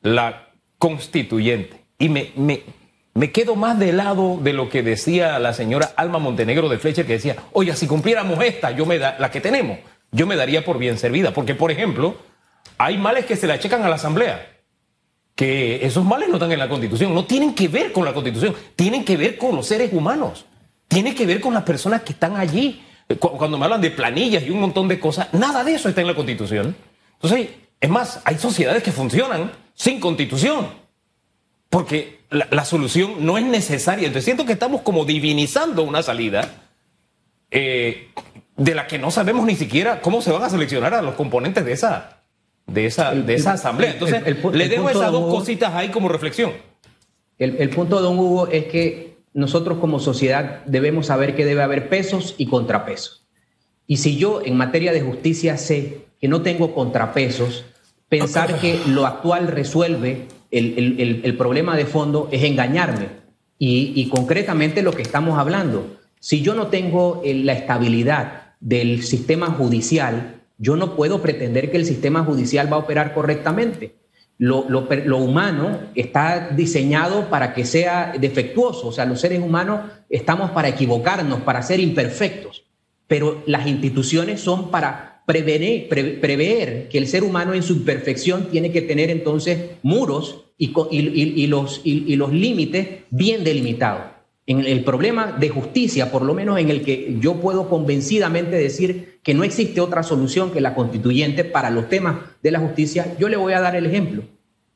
la 0.02 0.50
constituyente. 0.78 1.86
Y 1.98 2.10
me, 2.10 2.32
me, 2.36 2.64
me 3.14 3.32
quedo 3.32 3.56
más 3.56 3.80
del 3.80 3.98
lado 3.98 4.38
de 4.42 4.54
lo 4.54 4.70
que 4.70 4.84
decía 4.84 5.40
la 5.40 5.54
señora 5.54 5.94
Alma 5.96 6.20
Montenegro 6.20 6.70
de 6.70 6.78
Fletcher, 6.78 7.06
que 7.06 7.14
decía, 7.14 7.36
oye, 7.52 7.76
si 7.76 7.88
cumpliéramos 7.88 8.44
esta, 8.44 8.72
yo 8.72 8.86
me 8.86 9.00
da, 9.00 9.18
la 9.20 9.32
que 9.32 9.42
tenemos, 9.42 9.80
yo 10.12 10.28
me 10.28 10.36
daría 10.36 10.64
por 10.64 10.78
bien 10.78 10.98
servida. 10.98 11.34
Porque, 11.34 11.56
por 11.56 11.72
ejemplo, 11.72 12.18
hay 12.78 12.98
males 12.98 13.26
que 13.26 13.36
se 13.36 13.48
la 13.48 13.58
checan 13.60 13.84
a 13.84 13.90
la 13.90 13.96
Asamblea 13.96 14.59
que 15.40 15.86
esos 15.86 16.04
males 16.04 16.28
no 16.28 16.36
están 16.36 16.52
en 16.52 16.60
la 16.60 16.68
Constitución, 16.68 17.16
no 17.16 17.24
tienen 17.24 17.56
que 17.56 17.70
ver 17.70 17.94
con 17.94 18.04
la 18.04 18.14
Constitución, 18.14 18.54
tienen 18.76 19.06
que 19.06 19.16
ver 19.16 19.38
con 19.38 19.56
los 19.56 19.68
seres 19.68 19.94
humanos, 19.94 20.44
tienen 20.90 21.16
que 21.16 21.26
ver 21.26 21.40
con 21.40 21.54
las 21.54 21.64
personas 21.64 22.02
que 22.02 22.12
están 22.12 22.36
allí. 22.36 22.84
Cuando 23.18 23.58
me 23.58 23.64
hablan 23.64 23.80
de 23.80 23.90
planillas 23.90 24.44
y 24.44 24.50
un 24.50 24.60
montón 24.60 24.90
de 24.90 25.00
cosas, 25.00 25.34
nada 25.34 25.64
de 25.64 25.76
eso 25.76 25.88
está 25.88 26.02
en 26.02 26.08
la 26.08 26.14
Constitución. 26.14 26.76
Entonces, 27.14 27.52
es 27.80 27.90
más, 27.90 28.20
hay 28.26 28.38
sociedades 28.38 28.84
que 28.84 28.92
funcionan 28.92 29.54
sin 29.76 30.02
Constitución, 30.02 30.68
porque 31.70 32.20
la, 32.30 32.66
solución 32.66 33.26
no 33.26 33.38
es 33.38 33.46
necesaria. 33.46 34.08
Entonces, 34.08 34.26
siento 34.26 34.46
que 34.46 34.52
estamos 34.52 34.82
como 34.82 35.06
divinizando 35.06 35.84
una 35.84 36.04
salida 36.04 36.52
eh, 37.50 38.10
de 38.58 38.76
la 38.76 38.88
que 38.88 39.00
no 39.00 39.10
sabemos 39.10 39.46
ni 39.46 39.56
siquiera 39.56 40.02
cómo 40.02 40.22
se 40.22 40.34
van 40.34 40.44
a 40.44 40.50
seleccionar 40.50 40.94
a 40.96 41.02
los 41.02 41.16
componentes 41.16 41.64
de 41.64 41.72
esa, 41.72 42.19
de 42.72 42.86
esa, 42.86 43.14
de 43.14 43.34
esa 43.34 43.54
asamblea. 43.54 43.92
Entonces, 43.92 44.24
le 44.54 44.70
dejo 44.70 44.90
esas 44.90 45.12
dos 45.12 45.34
cositas 45.34 45.74
ahí 45.74 45.90
como 45.90 46.10
reflexión. 46.10 46.52
El, 47.38 47.70
punto, 47.70 48.02
don 48.02 48.20
Hugo, 48.20 48.48
es 48.48 48.66
que 48.66 49.18
nosotros 49.34 49.78
como 49.80 50.00
sociedad 50.00 50.62
debemos 50.66 51.06
saber 51.06 51.36
que 51.36 51.46
debe 51.46 51.62
haber 51.62 51.88
pesos 51.88 52.36
y 52.38 52.48
contrapesos. 52.48 53.24
Y 53.88 53.98
si 53.98 54.18
yo 54.18 54.42
en 54.44 54.58
materia 54.58 54.92
de 54.92 55.02
justicia 55.02 55.58
sé 55.58 56.06
que 56.20 56.28
no 56.28 56.42
tengo 56.42 56.74
contrapesos, 56.76 57.66
pensar 58.10 58.60
que 58.60 58.80
lo 58.88 59.06
actual 59.06 59.48
resuelve 59.48 60.28
el, 60.52 61.36
problema 61.38 61.78
de 61.78 61.86
fondo 61.86 62.28
es 62.32 62.44
engañarme. 62.44 63.08
Y, 63.58 63.94
y, 63.96 64.10
concretamente 64.10 64.82
lo 64.82 64.94
que 64.94 65.02
estamos 65.02 65.38
hablando, 65.38 65.98
si 66.20 66.42
yo 66.42 66.54
no 66.54 66.68
tengo 66.68 67.22
eh, 67.26 67.34
la 67.34 67.54
estabilidad 67.54 68.54
del 68.60 69.04
sistema 69.04 69.48
judicial, 69.48 70.39
yo 70.60 70.76
no 70.76 70.96
puedo 70.96 71.22
pretender 71.22 71.72
que 71.72 71.78
el 71.78 71.86
sistema 71.86 72.24
judicial 72.24 72.72
va 72.72 72.76
a 72.76 72.82
operar 72.82 73.14
correctamente. 73.14 73.96
Lo, 74.38 74.68
humano 75.18 75.80
está 75.96 76.50
diseñado 76.52 77.30
para 77.30 77.54
que 77.54 77.66
sea 77.66 78.14
defectuoso, 78.18 78.88
o 78.88 78.92
sea, 78.92 79.06
los 79.06 79.20
seres 79.20 79.42
humanos 79.42 79.82
estamos 80.10 80.52
para 80.52 80.70
equivocarnos, 80.70 81.42
para 81.42 81.62
ser 81.62 81.80
imperfectos, 81.80 82.64
pero 83.08 83.44
las 83.48 83.68
instituciones 83.68 84.40
son 84.40 84.72
para 84.72 85.24
prevenir, 85.26 85.90
prever 85.90 86.88
que 86.88 86.98
el 86.98 87.08
ser 87.08 87.24
humano 87.24 87.54
en 87.54 87.64
su 87.64 87.74
imperfección 87.74 88.50
tiene 88.50 88.72
que 88.72 88.82
tener 88.82 89.10
entonces 89.10 89.72
muros 89.82 90.46
y, 90.58 91.48
los 91.48 92.34
límites 92.34 92.88
bien 93.10 93.44
delimitados 93.44 94.19
en 94.50 94.66
el 94.66 94.84
problema 94.84 95.38
de 95.40 95.50
justicia, 95.50 96.12
por 96.12 96.24
lo 96.24 96.34
menos 96.34 96.58
en 96.58 96.72
el 96.72 96.82
que 96.82 97.18
yo 97.20 97.36
puedo 97.36 97.70
convencidamente 97.70 98.56
decir 98.56 99.20
que 99.22 99.36
no 99.36 99.44
existe 99.44 99.80
otra 99.80 100.02
solución 100.02 100.50
que 100.50 100.60
la 100.60 100.74
constituyente 100.74 101.44
para 101.46 101.70
los 101.70 101.88
temas 101.88 102.16
de 102.42 102.50
la 102.50 102.60
justicia, 102.60 103.16
yo 103.20 103.30
le 103.30 103.38
voy 103.38 103.54
a 103.54 103.62
dar 103.62 103.76
el 103.76 103.86
ejemplo. 103.86 104.24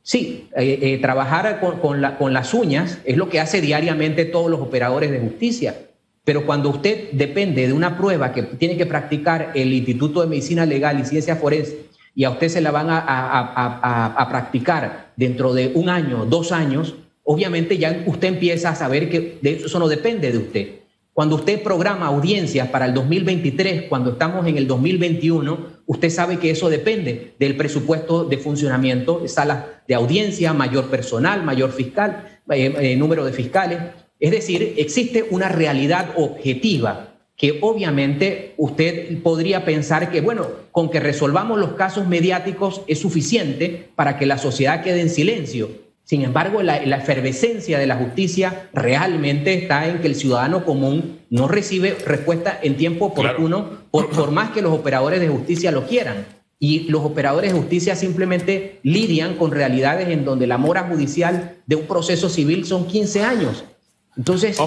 Sí, 0.04 0.48
eh, 0.56 0.78
eh, 0.80 1.00
trabajar 1.00 1.60
con, 1.60 2.02
las 2.02 2.54
uñas 2.54 3.00
es 3.04 3.18
lo 3.18 3.30
que 3.30 3.40
hace 3.40 3.62
diariamente 3.62 4.26
todos 4.26 4.52
los 4.52 4.62
operadores 4.62 5.10
de 5.10 5.20
justicia, 5.20 5.76
pero 6.24 6.46
cuando 6.46 6.70
usted 6.70 7.10
depende 7.14 7.66
de 7.66 7.74
una 7.74 7.98
prueba 7.98 8.32
que 8.32 8.44
tiene 8.44 8.78
que 8.78 8.86
practicar 8.86 9.54
el 9.56 9.74
Instituto 9.74 10.22
de 10.22 10.28
Medicina 10.28 10.68
Legal 10.68 11.00
y 11.00 11.06
Ciencia 11.06 11.38
Forense 11.38 11.88
y 12.14 12.26
a 12.26 12.30
usted 12.30 12.50
se 12.50 12.62
la 12.62 12.70
van 12.70 12.90
a 12.92 14.28
practicar 14.30 15.14
dentro 15.16 15.52
de 15.52 15.72
un 15.74 15.90
año, 15.90 16.28
dos 16.28 16.52
años, 16.52 16.94
obviamente 17.24 17.78
ya 17.78 18.04
usted 18.06 18.28
empieza 18.30 18.70
a 18.70 18.76
saber 18.76 19.10
que 19.10 19.40
eso 19.44 19.80
no 19.80 19.88
depende 19.88 20.32
de 20.32 20.38
usted. 20.38 20.68
Cuando 21.14 21.36
usted 21.36 21.62
programa 21.62 22.08
audiencias 22.08 22.70
para 22.70 22.86
el 22.86 22.96
2023, 22.96 23.84
cuando 23.84 24.14
estamos 24.14 24.48
en 24.48 24.58
el 24.58 24.68
2021, 24.68 25.84
usted 25.86 26.10
sabe 26.10 26.40
que 26.40 26.50
eso 26.50 26.72
depende 26.72 27.36
del 27.38 27.56
presupuesto 27.56 28.26
de 28.26 28.40
funcionamiento, 28.40 29.28
salas 29.28 29.66
de 29.88 29.94
audiencia, 29.94 30.54
mayor 30.54 30.88
personal, 30.88 31.44
mayor 31.44 31.72
fiscal, 31.72 32.40
eh, 32.50 32.74
eh, 32.80 32.96
número 32.96 33.26
de 33.26 33.32
fiscales. 33.32 33.80
Es 34.20 34.32
decir, 34.32 34.74
existe 34.78 35.28
una 35.30 35.50
realidad 35.50 36.14
objetiva 36.16 37.10
que 37.38 37.60
obviamente 37.62 38.56
usted 38.58 39.22
podría 39.22 39.66
pensar 39.66 40.10
que, 40.10 40.22
bueno, 40.22 40.48
con 40.72 40.90
que 40.90 41.00
resolvamos 41.00 41.60
los 41.60 41.74
casos 41.74 42.08
mediáticos 42.08 42.82
es 42.88 43.00
suficiente 43.00 43.90
para 43.96 44.18
que 44.18 44.26
la 44.26 44.40
sociedad 44.40 44.82
quede 44.82 45.02
en 45.02 45.10
silencio. 45.12 45.83
Sin 46.04 46.22
embargo, 46.24 46.62
la, 46.62 46.78
efervescencia 46.78 47.80
de 47.80 47.88
la 47.88 47.96
justicia 47.96 48.70
realmente 48.74 49.54
está 49.54 49.88
en 49.88 50.00
que 50.00 50.08
el 50.08 50.16
ciudadano 50.16 50.66
común 50.66 51.20
no 51.30 51.48
recibe 51.48 51.98
respuesta 52.06 52.60
en 52.62 52.76
tiempo 52.76 53.06
oportuno, 53.06 53.84
por, 53.90 54.32
más 54.32 54.52
que 54.52 54.62
los 54.62 54.74
operadores 54.74 55.22
de 55.22 55.30
justicia 55.30 55.72
lo 55.72 55.88
quieran. 55.88 56.26
y 56.60 56.88
los 56.90 57.04
operadores 57.04 57.52
de 57.52 57.60
justicia 57.60 57.94
simplemente 57.94 58.80
lidian 58.84 59.36
con 59.36 59.52
realidades 59.52 60.08
en 60.08 60.24
donde 60.24 60.48
la 60.48 60.58
mora 60.58 60.84
judicial 60.84 61.58
de 61.66 61.76
un 61.76 61.88
proceso 61.88 62.30
civil 62.30 62.66
son 62.66 62.88
15 62.88 63.22
años. 63.22 63.66
Entonces, 64.16 64.58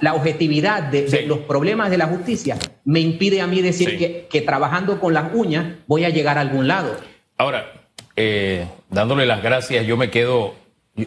la, 0.00 0.14
objetividad 0.14 0.82
de, 0.82 1.24
los 1.26 1.38
problemas 1.40 1.90
de 1.90 1.98
la 1.98 2.06
justicia 2.06 2.58
me 2.84 3.00
impide 3.00 3.40
a 3.40 3.46
mí 3.46 3.62
decir 3.62 4.26
que, 4.28 4.40
trabajando 4.42 5.00
con 5.00 5.14
las 5.14 5.32
uñas 5.32 5.76
voy 5.86 6.04
a 6.04 6.10
llegar 6.10 6.36
a 6.38 6.40
algún 6.40 6.66
lado. 6.66 6.96
Ahora, 7.38 7.75
eh, 8.16 8.66
dándole 8.90 9.26
las 9.26 9.42
gracias, 9.42 9.86
yo 9.86 9.96
me 9.96 10.10
quedo. 10.10 10.54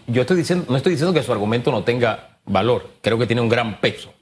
Yo, 0.08 0.22
estoy 0.22 0.38
diciendo, 0.38 0.66
no 0.70 0.78
estoy 0.78 0.92
diciendo 0.94 1.14
que 1.14 1.24
su 1.24 1.32
argumento 1.32 1.72
no 1.72 1.84
tenga 1.84 2.38
valor, 2.46 2.90
creo 3.02 3.18
que 3.18 3.26
tiene 3.26 3.42
un 3.42 3.50
gran 3.50 3.80
peso. 3.82 4.14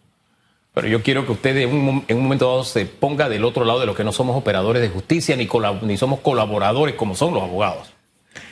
Pero 0.74 0.88
yo 0.88 1.02
quiero 1.02 1.26
que 1.26 1.32
usted 1.32 1.58
en 1.58 1.74
un, 1.74 2.06
momento 2.22 2.48
dado 2.48 2.64
se 2.64 2.86
ponga 2.86 3.30
del 3.30 3.44
otro 3.44 3.66
lado 3.66 3.80
de 3.80 3.86
los 3.88 3.98
que 3.98 4.04
no 4.04 4.12
somos 4.12 4.38
operadores 4.38 4.82
de 4.82 4.90
justicia 4.90 5.36
ni, 5.36 5.50
ni 5.82 5.98
somos 5.98 6.20
colaboradores 6.20 6.96
como 6.96 7.16
son 7.16 7.34
los 7.34 7.44
abogados. 7.44 7.92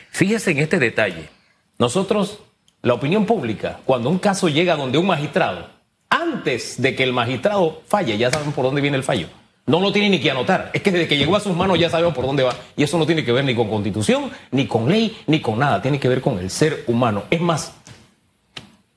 Fíjese 0.10 0.52
en 0.52 0.58
este 0.58 0.80
detalle. 0.80 1.30
Nosotros 1.78 2.40
la 2.82 2.94
opinión 2.94 3.26
pública, 3.26 3.80
cuando 3.86 4.10
un 4.10 4.20
caso 4.20 4.50
llega 4.50 4.76
donde 4.76 4.98
un 4.98 5.08
magistrado, 5.08 5.68
antes 6.10 6.82
de 6.82 6.96
que 6.96 7.04
el 7.04 7.14
magistrado 7.14 7.82
falle, 7.88 8.18
ya 8.18 8.32
saben 8.32 8.52
por 8.52 8.66
dónde 8.66 8.82
viene 8.82 8.98
el 8.98 9.04
fallo. 9.04 9.28
No 9.68 9.80
lo 9.80 9.92
tiene 9.92 10.10
ni 10.10 10.20
que 10.20 10.30
anotar. 10.30 10.70
Es 10.74 10.82
que 10.84 10.92
desde 10.92 11.08
que 11.08 11.18
llegó 11.18 11.36
a 11.36 11.40
sus 11.40 11.56
manos 11.56 11.80
ya 11.80 11.90
sabemos 11.90 12.14
por 12.14 12.26
dónde 12.26 12.44
va. 12.44 12.56
Y 12.78 12.84
eso 12.84 12.98
no 13.00 13.06
tiene 13.06 13.26
que 13.26 13.32
ver 13.32 13.44
ni 13.44 13.56
con 13.56 13.68
constitución, 13.68 14.32
ni 14.52 14.68
con 14.68 14.90
ley, 14.90 15.18
ni 15.26 15.42
con 15.42 15.58
nada. 15.58 15.82
Tiene 15.82 16.00
que 16.00 16.08
ver 16.08 16.22
con 16.22 16.38
el 16.38 16.52
ser 16.52 16.84
humano. 16.88 17.24
Es 17.32 17.42
más, 17.42 17.74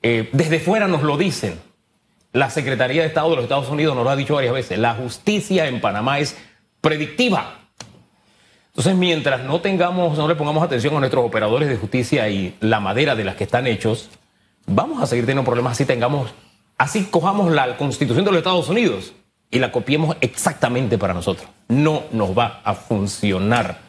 eh, 0.03 0.29
desde 0.31 0.59
fuera 0.59 0.87
nos 0.87 1.01
lo 1.01 1.17
dicen. 1.17 1.59
La 2.31 2.51
Secretaría 2.51 3.01
de 3.01 3.07
Estado 3.07 3.31
de 3.31 3.37
los 3.37 3.43
Estados 3.43 3.69
Unidos 3.69 3.95
nos 3.95 4.03
lo 4.03 4.11
ha 4.11 4.15
dicho 4.15 4.35
varias 4.35 4.53
veces. 4.53 4.77
La 4.77 4.93
justicia 4.93 5.67
en 5.67 5.81
Panamá 5.81 6.19
es 6.19 6.37
predictiva. 6.81 7.55
Entonces, 8.67 8.95
mientras 8.95 9.43
no 9.43 9.61
tengamos, 9.61 10.15
no 10.19 10.27
le 10.27 10.35
pongamos 10.35 10.63
atención 10.63 10.95
a 10.95 10.99
nuestros 10.99 11.25
operadores 11.25 11.67
de 11.67 11.77
justicia 11.77 12.29
y 12.29 12.55
la 12.59 12.79
madera 12.79 13.15
de 13.15 13.23
las 13.23 13.35
que 13.35 13.45
están 13.45 13.65
hechos, 13.65 14.09
vamos 14.67 15.01
a 15.01 15.07
seguir 15.07 15.25
teniendo 15.25 15.43
problemas 15.43 15.73
así 15.73 15.85
tengamos, 15.85 16.29
así 16.77 17.05
cojamos 17.05 17.51
la 17.51 17.75
constitución 17.77 18.23
de 18.23 18.31
los 18.31 18.37
Estados 18.37 18.69
Unidos 18.69 19.13
y 19.51 19.59
la 19.59 19.71
copiemos 19.71 20.15
exactamente 20.21 20.97
para 20.97 21.13
nosotros. 21.13 21.47
No 21.67 22.03
nos 22.11 22.37
va 22.37 22.61
a 22.63 22.73
funcionar. 22.73 23.79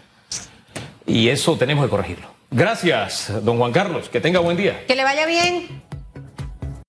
Y 1.07 1.29
eso 1.29 1.57
tenemos 1.57 1.85
que 1.85 1.90
corregirlo. 1.90 2.29
Gracias, 2.51 3.33
don 3.44 3.59
Juan 3.59 3.73
Carlos. 3.73 4.09
Que 4.09 4.20
tenga 4.20 4.40
buen 4.40 4.57
día. 4.57 4.85
Que 4.87 4.96
le 4.96 5.05
vaya 5.05 5.27
bien. 5.27 5.83